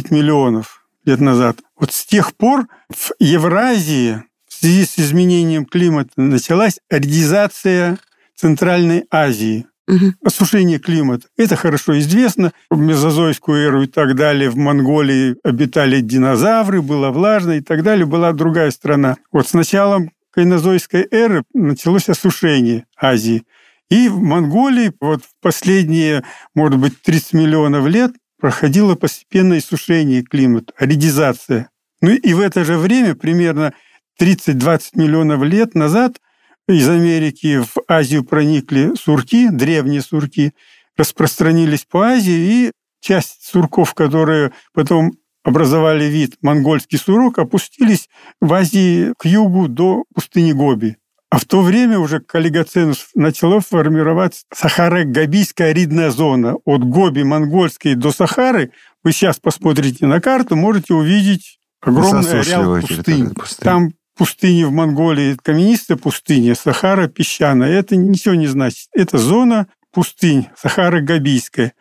миллионов 0.10 0.86
лет 1.06 1.20
назад. 1.20 1.58
Вот 1.78 1.92
с 1.92 2.06
тех 2.06 2.36
пор 2.36 2.68
в 2.90 3.12
Евразии 3.20 4.24
в 4.48 4.54
связи 4.54 4.86
с 4.86 5.00
изменением 5.00 5.66
климата 5.66 6.12
началась 6.16 6.80
аридизация 6.90 7.98
Центральной 8.36 9.06
Азии 9.12 9.66
Мгм. 9.86 10.16
осушение 10.24 10.80
климата. 10.80 11.28
Это 11.38 11.58
хорошо 11.58 12.00
известно. 12.00 12.54
В 12.70 12.80
мезозойскую 12.80 13.62
эру 13.62 13.84
и 13.84 13.88
так 13.88 14.16
далее 14.16 14.50
в 14.50 14.56
Монголии 14.56 15.36
обитали 15.44 16.00
динозавры, 16.00 16.82
было 16.82 17.10
влажно 17.10 17.52
и 17.54 17.62
так 17.62 17.84
далее. 17.84 18.06
Была 18.06 18.32
другая 18.32 18.72
страна. 18.72 19.18
Вот 19.34 19.48
с 19.48 19.54
началом 19.54 20.12
кайнозойской 20.34 21.08
эры 21.12 21.44
началось 21.54 22.10
осушение 22.10 22.86
Азии. 23.00 23.44
И 23.90 24.10
в 24.10 24.20
Монголии 24.20 24.92
вот 25.00 25.24
в 25.24 25.30
последние, 25.42 26.24
может 26.56 26.80
быть, 26.80 27.02
30 27.02 27.34
миллионов 27.34 27.88
лет 27.88 28.12
проходило 28.40 28.96
постепенное 28.96 29.60
иссушение 29.60 30.24
климата, 30.24 30.74
аридизация. 30.78 31.70
Ну 32.02 32.12
и 32.12 32.34
в 32.34 32.40
это 32.40 32.66
же 32.66 32.78
время, 32.78 33.16
примерно 33.16 33.74
30-20 34.20 34.82
миллионов 34.96 35.44
лет 35.44 35.76
назад, 35.76 36.20
из 36.68 36.90
Америки 36.90 37.60
в 37.60 37.84
Азию 37.88 38.24
проникли 38.24 38.96
сурки, 38.96 39.50
древние 39.50 40.02
сурки, 40.02 40.54
распространились 40.98 41.86
по 41.86 42.08
Азии, 42.08 42.32
и 42.68 42.72
часть 43.02 43.44
сурков, 43.44 43.94
которые 43.94 44.54
потом 44.74 45.14
образовали 45.44 46.06
вид 46.06 46.38
монгольский 46.42 46.98
сурок, 46.98 47.40
опустились 47.40 48.10
в 48.42 48.54
Азии 48.54 49.14
к 49.18 49.26
югу 49.26 49.68
до 49.68 50.04
пустыни 50.14 50.52
Гоби. 50.52 50.98
А 51.30 51.40
в 51.40 51.46
то 51.46 51.62
время 51.62 51.98
уже 51.98 52.20
к 52.20 52.36
олигоцену 52.36 52.94
начала 53.16 53.60
формироваться 53.60 54.44
Сахара-Габийская 54.54 55.72
аридная 55.72 56.12
зона. 56.12 56.58
От 56.64 56.84
Гоби 56.84 57.24
монгольской 57.24 57.96
до 57.96 58.12
Сахары 58.12 58.72
вы 59.04 59.14
сейчас 59.14 59.40
посмотрите 59.40 60.06
на 60.06 60.22
карту, 60.22 60.56
можете 60.56 60.94
увидеть 60.94 61.60
огромный 61.82 62.40
ареал 62.40 62.80
пустынь. 62.82 63.34
Там 63.62 63.94
пустыни 64.16 64.64
в 64.64 64.72
Монголии, 64.72 65.36
каменистая 65.42 65.98
пустыня, 65.98 66.54
Сахара 66.54 67.08
песчаная. 67.08 67.72
Это 67.72 67.96
ничего 67.96 68.36
не 68.36 68.46
значит. 68.46 68.90
Это 68.94 69.18
зона 69.18 69.68
пустынь, 69.92 70.50
Сахара 70.56 71.02
Габийская. 71.02 71.74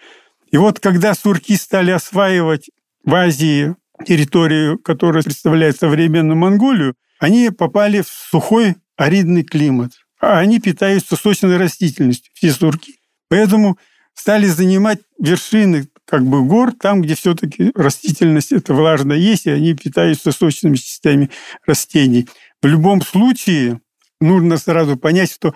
И 0.50 0.56
вот 0.56 0.80
когда 0.80 1.14
сурки 1.14 1.56
стали 1.56 1.90
осваивать 1.90 2.70
в 3.04 3.14
Азии 3.14 3.74
территорию, 4.06 4.78
которая 4.78 5.22
представляет 5.22 5.76
современную 5.76 6.36
Монголию, 6.36 6.94
они 7.18 7.50
попали 7.50 8.02
в 8.02 8.08
сухой 8.08 8.76
аридный 8.96 9.44
климат. 9.44 9.92
А 10.20 10.38
они 10.38 10.60
питаются 10.60 11.16
сочной 11.16 11.56
растительностью, 11.56 12.32
все 12.34 12.52
сурки. 12.52 12.96
Поэтому 13.28 13.78
стали 14.14 14.46
занимать 14.46 15.00
вершины 15.18 15.88
как 16.04 16.24
бы 16.24 16.44
гор, 16.44 16.72
там, 16.72 17.02
где 17.02 17.14
все-таки 17.14 17.72
растительность 17.74 18.52
это 18.52 18.74
влажно 18.74 19.12
есть, 19.12 19.46
и 19.46 19.50
они 19.50 19.74
питаются 19.74 20.32
сочными 20.32 20.76
частями 20.76 21.30
растений. 21.66 22.28
В 22.60 22.66
любом 22.66 23.02
случае 23.02 23.80
нужно 24.20 24.58
сразу 24.58 24.96
понять, 24.96 25.32
что 25.32 25.54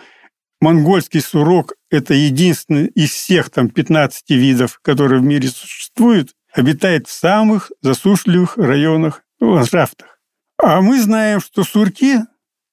монгольский 0.60 1.20
сурок– 1.20 1.74
это 1.90 2.14
единственный 2.14 2.86
из 2.86 3.10
всех 3.10 3.50
там 3.50 3.68
15 3.68 4.30
видов, 4.30 4.78
которые 4.82 5.20
в 5.20 5.24
мире 5.24 5.48
существуют, 5.48 6.32
обитает 6.56 7.06
в 7.06 7.12
самых 7.12 7.70
засушливых 7.82 8.56
районах 8.56 9.22
ландшафтах. 9.40 10.18
А 10.58 10.80
мы 10.80 11.00
знаем, 11.00 11.40
что 11.40 11.64
сурки 11.64 12.20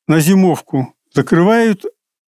на 0.08 0.20
зимовку 0.20 0.96
закрывают 1.14 1.86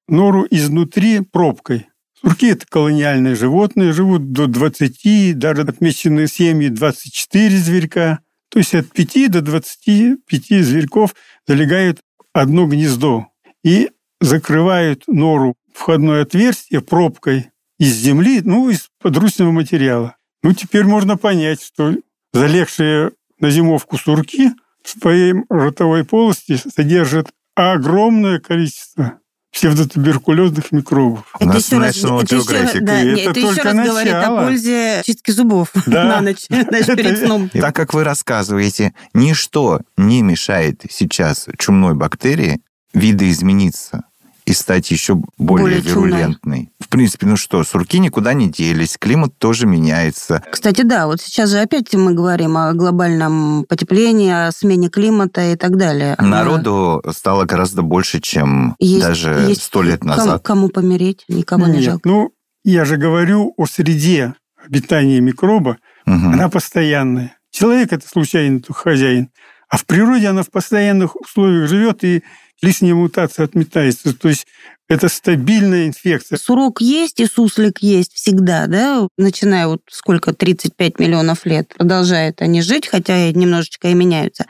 нору 0.08 0.46
изнутри 0.52 1.22
пробкой. 1.22 1.88
Сурки– 2.22 2.48
это 2.50 2.66
колониальные 2.68 3.36
животные, 3.36 3.94
живут 3.94 4.32
до 4.32 4.48
20, 4.48 5.38
даже 5.38 5.62
отмечены 5.62 6.28
семьи 6.28 6.68
24 6.68 7.58
зверька. 7.58 8.20
То 8.50 8.60
есть 8.60 8.76
от 8.76 8.92
5 8.92 9.32
до 9.32 9.42
25 9.42 10.44
зверьков 10.64 11.16
залегают 11.48 12.02
одно 12.34 12.68
гнездо 12.68 13.28
и 13.64 13.92
закрывают 14.20 15.04
нору 15.08 15.56
входное 15.74 16.24
отверстие 16.24 16.82
пробкой 16.82 17.52
из 17.80 17.94
земли, 17.96 18.42
ну, 18.42 18.70
из 18.70 18.90
подручного 19.02 19.52
материала. 19.52 20.18
Ну, 20.46 20.54
теперь 20.54 20.84
можно 20.84 21.18
понять, 21.18 21.60
что 21.64 21.96
залегшие 22.32 23.14
на 23.40 23.50
зимовку 23.50 23.98
сурки 23.98 24.52
в 24.84 25.00
своей 25.02 25.34
ротовой 25.50 26.06
полости 26.06 26.56
содержат 26.76 27.30
огромное 27.56 28.40
количество 28.40 29.14
псевдотуберкулезных 29.52 30.72
микробов. 30.72 31.34
У 31.40 31.46
нас 31.46 31.66
еще 31.66 31.80
раз, 31.80 31.98
это 31.98 32.36
еще, 32.36 32.80
да, 32.82 33.02
И 33.02 33.06
нет, 33.06 33.20
это 33.22 33.30
это 33.32 33.40
еще 33.40 33.48
только 33.56 33.64
раз 33.74 33.88
говорит 33.88 34.14
о 34.14 34.18
начало. 34.20 34.44
пользе 34.44 35.02
чистки 35.04 35.32
зубов 35.32 35.70
Да. 35.88 36.04
на 36.04 36.22
ночь, 36.22 36.46
знаешь, 36.50 36.86
перед 36.86 37.06
Это- 37.14 37.26
сном. 37.26 37.50
Так 37.50 37.76
как 37.76 37.96
вы 37.96 38.04
рассказываете, 38.04 38.94
ничто 39.16 39.82
не 39.98 40.22
мешает 40.22 40.84
сейчас 40.92 41.48
чумной 41.58 41.96
бактерии 41.96 42.62
видоизмениться 42.94 44.04
и 44.46 44.54
стать 44.54 44.92
еще 44.92 45.16
более, 45.38 45.80
Более 45.80 45.82
чумной. 45.82 46.10
вирулентной. 46.10 46.70
В 46.80 46.88
принципе, 46.88 47.26
ну 47.26 47.36
что, 47.36 47.64
сурки 47.64 47.98
никуда 48.00 48.34
не 48.34 48.48
делись, 48.50 48.96
климат 49.00 49.38
тоже 49.40 49.66
меняется. 49.66 50.44
Кстати, 50.52 50.84
да, 50.84 51.08
вот 51.08 51.20
сейчас 51.20 51.50
же 51.50 51.60
опять 51.60 51.94
мы 51.96 52.14
говорим 52.14 52.56
о 52.56 52.72
глобальном 52.74 53.66
потеплении, 53.68 54.32
о 54.48 54.52
смене 54.52 54.90
климата 54.90 55.52
и 55.54 55.56
так 55.56 55.78
далее. 55.78 56.16
Народу 56.20 57.04
стало 57.12 57.46
гораздо 57.46 57.82
больше, 57.82 58.20
чем 58.22 58.76
Есть- 58.80 59.02
даже 59.02 59.54
сто 59.56 59.82
лет 59.82 60.02
кому- 60.02 60.16
назад. 60.16 60.44
Кому, 60.44 60.70
помереть, 60.70 61.26
никого 61.28 61.66
не 61.68 61.78
Нет, 61.78 61.84
жалко. 61.84 62.08
ну, 62.10 62.30
я 62.64 62.86
же 62.86 62.98
говорю 62.98 63.54
о 63.58 63.66
среде 63.66 64.36
обитания 64.64 65.20
микроба, 65.22 65.78
Мгм. 66.06 66.34
она 66.34 66.50
постоянная. 66.50 67.36
Человек– 67.52 67.92
это 67.94 68.08
случайный 68.08 68.64
хозяин. 68.70 69.30
А 69.70 69.78
в 69.78 69.86
природе 69.88 70.28
она 70.28 70.44
в 70.44 70.52
постоянных 70.52 71.16
условиях 71.16 71.68
живет, 71.68 72.04
и 72.04 72.22
лишняя 72.66 72.94
мутация 72.96 73.46
отметается. 73.46 74.14
То 74.18 74.30
есть 74.30 74.48
это 74.88 75.08
стабильная 75.10 75.88
инфекция. 75.88 76.38
Сурок 76.38 76.82
есть 76.82 77.20
и 77.20 77.26
суслик 77.26 77.80
есть 77.82 78.14
всегда, 78.14 78.68
да? 78.68 79.08
Начиная 79.18 79.68
вот 79.68 79.82
сколько, 79.90 80.34
35 80.34 81.00
миллионов 81.00 81.46
лет 81.46 81.74
продолжают 81.78 82.42
они 82.42 82.62
жить, 82.62 82.88
хотя 82.88 83.32
немножечко 83.32 83.88
и 83.90 83.94
меняются. 83.94 84.46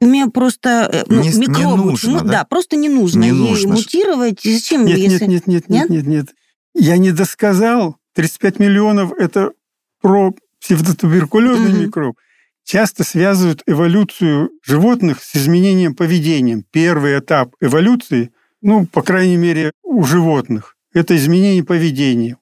Мне 0.00 0.26
просто 0.26 0.88
э, 0.92 1.04
ну, 1.08 1.22
Не- 1.22 1.28
не 1.30 1.38
микробу, 1.46 1.76
нужно, 1.90 2.18
чему- 2.18 2.20
да? 2.28 2.44
просто 2.44 2.76
не 2.76 2.88
нужно 2.88 3.20
Не 3.20 3.28
ей 3.28 3.32
нужно. 3.34 3.72
мутировать. 3.74 4.40
Зачем, 4.42 4.84
Нет, 4.84 4.98
если... 4.98 5.26
нет, 5.26 5.46
нет, 5.46 5.46
нет, 5.46 5.68
нет, 5.68 5.90
Нет? 5.90 5.90
нет, 5.90 6.06
нет. 6.06 6.26
Я 6.74 6.96
не 6.98 7.12
досказал. 7.12 7.96
35 8.14 8.58
миллионов– 8.58 9.12
это 9.18 9.50
про 10.02 10.34
псевдотуберкулезный 10.60 11.70
Мгм. 11.70 11.80
микроб. 11.82 12.16
Часто 12.64 13.04
связывают 13.04 13.62
эволюцию 13.66 14.50
животных 14.62 15.22
с 15.22 15.36
изменением 15.36 15.94
поведения. 15.94 16.62
Первый 16.70 17.18
этап 17.18 17.54
эволюции, 17.60 18.32
ну, 18.62 18.86
по 18.86 19.02
крайней 19.02 19.36
мере, 19.36 19.72
у 19.82 20.04
животных, 20.04 20.76
это 20.92 21.16
изменение 21.16 21.64
поведения. 21.64 22.36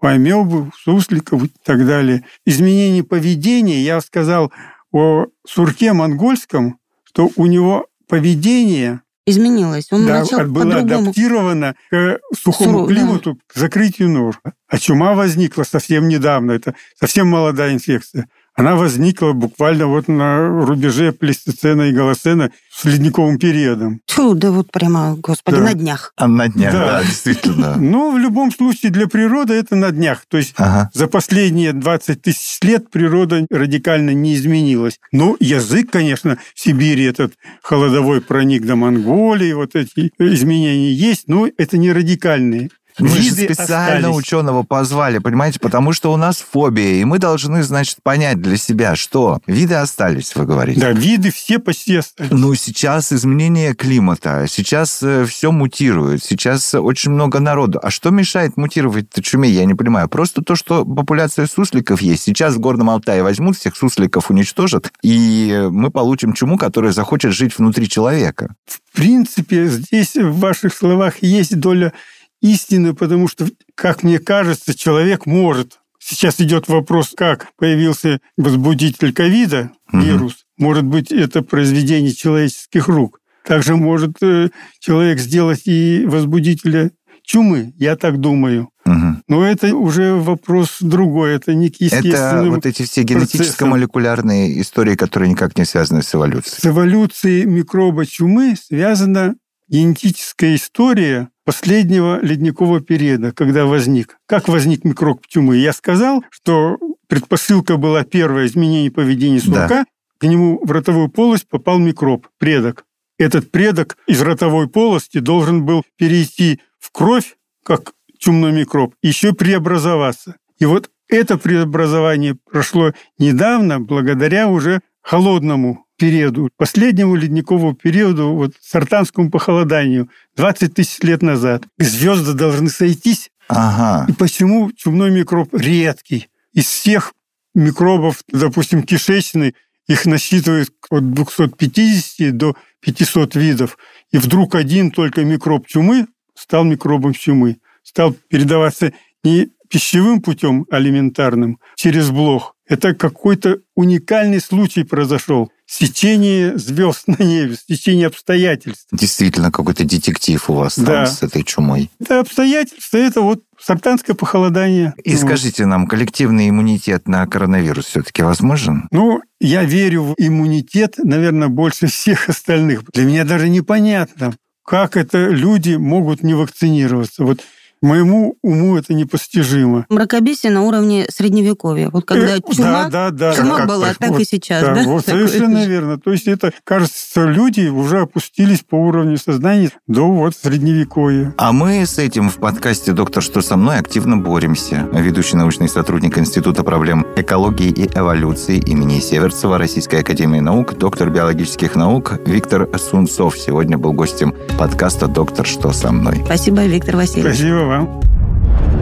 У 0.00 0.06
амебы, 0.06 0.68
у 0.68 0.72
сусликов 0.72 1.44
и 1.44 1.50
так 1.64 1.86
далее. 1.86 2.24
Изменение 2.44 3.04
поведения, 3.04 3.82
я 3.82 4.00
сказал 4.00 4.52
о 4.92 5.26
сурке 5.46 5.92
монгольском, 5.92 6.78
что 7.04 7.30
у 7.36 7.46
него 7.46 7.86
поведение 8.08 9.02
Изменилось. 9.28 9.88
Он 9.90 10.06
да, 10.06 10.20
начал 10.20 10.46
было 10.46 10.76
адаптировано 10.76 11.74
к 11.90 12.18
сухому 12.34 12.70
Суру, 12.70 12.86
да. 12.86 12.94
климату, 12.94 13.38
к 13.46 13.58
закрытию 13.58 14.08
нор. 14.08 14.40
А 14.68 14.78
чума 14.78 15.12
возникла 15.12 15.64
совсем 15.64 16.08
недавно. 16.08 16.52
Это 16.52 16.74
совсем 16.98 17.28
молодая 17.28 17.74
инфекция. 17.74 18.30
Она 18.58 18.74
возникла 18.74 19.34
буквально 19.34 19.86
вот 19.86 20.08
на 20.08 20.48
рубеже 20.66 21.12
плейстоцена 21.12 21.82
и 21.82 21.92
голоцена 21.92 22.50
с 22.72 22.84
ледниковым 22.84 23.38
периодом. 23.38 24.00
Тьфу, 24.04 24.34
да 24.34 24.50
вот 24.50 24.72
прямо, 24.72 25.14
господи, 25.14 25.58
Да. 25.58 25.62
на 25.62 25.74
днях. 25.74 26.12
А 26.16 26.26
на 26.26 26.48
днях, 26.48 26.72
Да. 26.72 26.86
да, 26.98 27.04
действительно. 27.04 27.76
Но 27.78 28.10
в 28.10 28.18
любом 28.18 28.50
случае 28.50 28.90
для 28.90 29.06
природы 29.06 29.54
это 29.54 29.76
на 29.76 29.92
днях. 29.92 30.24
То 30.28 30.38
есть 30.38 30.54
Ага. 30.56 30.90
за 30.92 31.06
последние 31.06 31.72
20 31.72 32.20
тысяч 32.20 32.58
лет 32.62 32.90
природа 32.90 33.46
радикально 33.48 34.10
не 34.10 34.34
изменилась. 34.34 34.98
Ну, 35.12 35.36
язык, 35.38 35.92
конечно, 35.92 36.36
в 36.52 36.60
Сибири 36.60 37.04
этот 37.04 37.34
холодовой 37.62 38.20
проник 38.20 38.66
до 38.66 38.74
Монголии, 38.74 39.52
вот 39.52 39.76
эти 39.76 40.10
изменения 40.18 40.92
есть, 40.92 41.28
но 41.28 41.48
это 41.56 41.78
не 41.78 41.92
радикальные. 41.92 42.70
Мы 42.98 43.08
же 43.08 43.20
Виды 43.20 43.44
специально 43.44 44.08
остались. 44.08 44.16
ученого 44.16 44.62
позвали, 44.62 45.18
понимаете, 45.18 45.60
потому 45.60 45.92
что 45.92 46.12
у 46.12 46.16
нас 46.16 46.36
фобия, 46.36 47.00
и 47.00 47.04
мы 47.04 47.18
должны, 47.18 47.62
значит, 47.62 47.98
понять 48.02 48.40
для 48.40 48.56
себя, 48.56 48.96
что 48.96 49.40
виды 49.46 49.74
остались, 49.74 50.34
вы 50.34 50.46
говорите. 50.46 50.80
Да, 50.80 50.90
виды 50.92 51.30
все 51.30 51.58
почти 51.58 51.96
остались. 51.96 52.30
Ну, 52.32 52.54
сейчас 52.54 53.12
изменение 53.12 53.74
климата, 53.74 54.46
сейчас 54.48 55.02
все 55.28 55.52
мутирует, 55.52 56.24
сейчас 56.24 56.74
очень 56.74 57.12
много 57.12 57.38
народу. 57.40 57.78
А 57.82 57.90
что 57.90 58.10
мешает 58.10 58.56
мутировать 58.56 59.06
чуме, 59.22 59.48
я 59.48 59.64
не 59.64 59.74
понимаю. 59.74 60.08
Просто 60.08 60.42
то, 60.42 60.56
что 60.56 60.84
популяция 60.84 61.46
сусликов 61.46 62.00
есть. 62.02 62.24
Сейчас 62.24 62.54
в 62.54 62.58
Горном 62.58 62.90
Алтае 62.90 63.22
возьмут 63.22 63.56
всех 63.56 63.76
сусликов, 63.76 64.30
уничтожат, 64.30 64.90
и 65.02 65.68
мы 65.70 65.90
получим 65.90 66.32
чуму, 66.32 66.58
которая 66.58 66.92
захочет 66.92 67.32
жить 67.32 67.56
внутри 67.56 67.88
человека. 67.88 68.54
В 68.66 68.96
принципе, 68.96 69.66
здесь 69.68 70.16
в 70.16 70.40
ваших 70.40 70.74
словах 70.74 71.22
есть 71.22 71.58
доля 71.58 71.92
истины, 72.40 72.94
потому 72.94 73.28
что, 73.28 73.46
как 73.74 74.02
мне 74.02 74.18
кажется, 74.18 74.76
человек 74.76 75.26
может. 75.26 75.78
Сейчас 75.98 76.40
идет 76.40 76.68
вопрос, 76.68 77.12
как 77.16 77.48
появился 77.56 78.20
возбудитель 78.36 79.12
ковида, 79.12 79.72
Мгм. 79.92 80.02
вирус. 80.04 80.44
Может 80.56 80.84
быть, 80.84 81.10
это 81.12 81.42
произведение 81.42 82.14
человеческих 82.14 82.88
рук. 82.88 83.20
Также 83.44 83.76
может 83.76 84.22
э, 84.22 84.50
человек 84.78 85.18
сделать 85.18 85.62
и 85.66 86.04
возбудителя 86.06 86.90
чумы, 87.22 87.72
я 87.76 87.96
так 87.96 88.18
думаю. 88.18 88.70
Мгм. 88.84 89.22
Но 89.28 89.44
это 89.44 89.74
уже 89.74 90.14
вопрос 90.14 90.78
другой, 90.80 91.34
это 91.34 91.54
не 91.54 91.68
к 91.70 91.76
Это 91.80 92.44
вот 92.46 92.64
эти 92.64 92.84
все 92.84 93.02
генетическо-молекулярные 93.02 94.60
истории, 94.60 94.94
которые 94.96 95.30
никак 95.30 95.56
не 95.58 95.64
связаны 95.64 96.02
с 96.02 96.14
эволюцией. 96.14 96.60
С 96.60 96.64
эволюцией 96.66 97.44
микроба 97.44 98.06
чумы 98.06 98.54
связана 98.56 99.34
генетическая 99.68 100.54
история 100.54 101.28
последнего 101.48 102.20
ледникового 102.20 102.82
периода, 102.82 103.32
когда 103.32 103.64
возник. 103.64 104.18
Как 104.26 104.48
возник 104.48 104.84
микроб 104.84 105.26
чумы? 105.26 105.56
Я 105.56 105.72
сказал, 105.72 106.22
что 106.28 106.76
предпосылка 107.06 107.78
была 107.78 108.04
первое 108.04 108.44
изменение 108.44 108.90
поведения 108.90 109.40
сурка, 109.40 109.86
к 110.18 110.24
нему 110.24 110.60
в 110.62 110.70
ротовую 110.70 111.08
полость 111.08 111.48
попал 111.48 111.78
микроб, 111.78 112.26
предок. 112.36 112.84
Этот 113.18 113.50
предок 113.50 113.96
из 114.06 114.20
ротовой 114.20 114.68
полости 114.68 115.20
должен 115.20 115.64
был 115.64 115.84
перейти 115.96 116.60
в 116.78 116.92
кровь, 116.92 117.36
как 117.64 117.94
чумной 118.18 118.52
микроб, 118.52 118.94
еще 119.00 119.32
преобразоваться. 119.32 120.36
И 120.58 120.66
вот 120.66 120.90
это 121.08 121.38
преобразование 121.38 122.36
прошло 122.44 122.92
недавно, 123.18 123.80
благодаря 123.80 124.48
уже 124.48 124.82
холодному 125.00 125.86
периоду, 125.98 126.48
последнему 126.56 127.16
ледниковому 127.16 127.74
периоду, 127.74 128.32
вот 128.32 128.52
сартанскому 128.60 129.30
похолоданию, 129.30 130.08
20 130.36 130.74
тысяч 130.74 131.00
лет 131.00 131.22
назад. 131.22 131.64
Звезды 131.78 132.32
должны 132.32 132.70
сойтись. 132.70 133.30
Ага. 133.48 134.10
И 134.10 134.14
почему 134.14 134.70
чумной 134.72 135.10
микроб 135.10 135.52
редкий? 135.54 136.28
Из 136.54 136.66
всех 136.66 137.12
микробов, 137.54 138.22
допустим, 138.28 138.82
кишечный, 138.82 139.54
их 139.88 140.06
насчитывают 140.06 140.70
от 140.90 141.12
250 141.12 142.36
до 142.36 142.56
500 142.80 143.34
видов. 143.34 143.78
И 144.12 144.18
вдруг 144.18 144.54
один 144.54 144.90
только 144.90 145.24
микроб 145.24 145.66
чумы 145.66 146.06
стал 146.34 146.64
микробом 146.64 147.12
чумы. 147.12 147.58
Стал 147.82 148.14
передаваться 148.28 148.92
не 149.24 149.50
пищевым 149.68 150.22
путем 150.22 150.66
алиментарным, 150.70 151.58
через 151.74 152.10
блох. 152.10 152.54
Это 152.66 152.94
какой-то 152.94 153.60
уникальный 153.74 154.40
случай 154.40 154.84
произошел. 154.84 155.50
Сечение 155.70 156.56
звезд 156.56 157.02
на 157.08 157.22
небе, 157.22 157.54
сечение 157.68 158.06
обстоятельств. 158.06 158.86
Действительно, 158.90 159.52
какой-то 159.52 159.84
детектив 159.84 160.48
у 160.48 160.54
вас 160.54 160.76
там 160.76 160.84
Да. 160.86 161.06
с 161.06 161.22
этой 161.22 161.42
чумой. 161.44 161.90
Это 162.00 162.20
обстоятельства, 162.20 162.96
это 162.96 163.20
вот 163.20 163.42
сартанское 163.60 164.16
похолодание. 164.16 164.94
И 165.04 165.10
Вот. 165.12 165.20
скажите 165.20 165.66
нам, 165.66 165.86
коллективный 165.86 166.48
иммунитет 166.48 167.06
на 167.06 167.26
коронавирус 167.26 167.84
все-таки 167.84 168.22
возможен? 168.22 168.88
Ну, 168.92 169.20
я 169.40 169.62
верю 169.64 170.04
в 170.04 170.14
иммунитет, 170.16 170.94
наверное, 170.96 171.48
больше 171.48 171.86
всех 171.86 172.30
остальных. 172.30 172.84
Для 172.94 173.04
меня 173.04 173.24
даже 173.24 173.50
непонятно, 173.50 174.34
как 174.64 174.96
это 174.96 175.28
люди 175.28 175.74
могут 175.74 176.22
не 176.22 176.32
вакцинироваться. 176.32 177.24
Вот 177.24 177.40
Моему 177.80 178.36
уму 178.42 178.76
это 178.76 178.94
непостижимо. 178.94 179.86
Мракобесие 179.88 180.50
на 180.52 180.62
уровне 180.62 181.06
средневековья. 181.10 181.90
Вот 181.90 182.04
когда 182.04 182.36
Э, 182.36 182.40
чума, 182.40 182.88
да, 182.88 183.10
да, 183.10 183.10
да, 183.10 183.34
чума 183.34 183.58
да. 183.58 183.66
была, 183.66 183.94
так 183.98 184.10
Вот, 184.10 184.20
и 184.20 184.24
сейчас, 184.24 184.62
да, 184.62 184.74
да? 184.74 184.82
вот 184.84 185.04
совершенно 185.04 185.64
верно. 185.64 185.98
То 185.98 186.12
есть 186.12 186.26
это, 186.26 186.52
кажется, 186.64 187.24
люди 187.24 187.68
уже 187.68 188.00
опустились 188.00 188.60
по 188.60 188.74
уровню 188.74 189.16
сознания 189.16 189.70
до 189.86 190.08
вот 190.08 190.34
средневековья. 190.36 191.34
А 191.38 191.52
мы 191.52 191.86
с 191.86 191.98
этим 191.98 192.30
в 192.30 192.36
подкасте 192.36 192.92
«Доктор, 192.92 193.22
что 193.22 193.40
со 193.40 193.56
мной?» 193.56 193.78
активно 193.78 194.16
боремся. 194.16 194.88
Ведущий 194.92 195.36
научный 195.36 195.68
сотрудник 195.68 196.18
Института 196.18 196.64
проблем 196.64 197.06
экологии 197.16 197.68
и 197.70 197.86
эволюции 197.86 198.58
имени 198.58 199.00
Северцева 199.00 199.58
Российской 199.58 200.00
Академии 200.00 200.40
Наук, 200.40 200.76
доктор 200.76 201.10
биологических 201.10 201.76
наук 201.76 202.18
Виктор 202.26 202.68
Сунцов 202.78 203.38
сегодня 203.38 203.78
был 203.78 203.92
гостем 203.92 204.34
подкаста 204.58 205.06
«Доктор, 205.06 205.46
что 205.46 205.72
со 205.72 205.92
мной?». 205.92 206.22
Спасибо, 206.24 206.64
Виктор 206.66 206.96
Васильевич. 206.96 207.36
Спасибо 207.36 207.67
вам. 207.68 208.00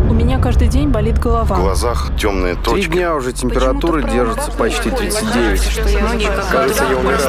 У 0.09 0.15
меня 0.15 0.39
каждый 0.39 0.69
день 0.69 0.89
болит 0.89 1.19
В 1.19 1.23
голова. 1.23 1.57
глазах 1.57 2.11
темные 2.19 2.55
Три 2.55 2.65
точки. 2.65 2.91
дня 2.93 3.15
уже 3.15 3.33
температура 3.33 4.01
Почему-то 4.03 4.13
держится 4.15 4.53
почти 4.53 4.91
работает. 4.91 5.15
39. 5.19 5.63
Что 5.63 5.89
я 5.89 6.01
многие 6.01 6.31
Кажется, 6.51 6.85
я 6.89 6.97
умираю. 6.97 7.21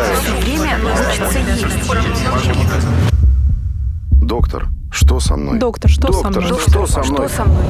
Время 0.42 0.78
значится 0.96 1.40
есть. 1.40 1.92
Доктор, 4.22 4.68
что 4.92 5.20
со 5.20 5.36
мной? 5.36 5.60
Доктор, 5.60 5.90
что 5.90 6.12
со 6.14 6.24
Доктор, 6.24 6.44
мной? 6.44 6.60
что 6.60 6.86
со 6.88 7.04
мной? 7.04 7.28
Что 7.28 7.36
со 7.36 7.46
мной? 7.46 7.64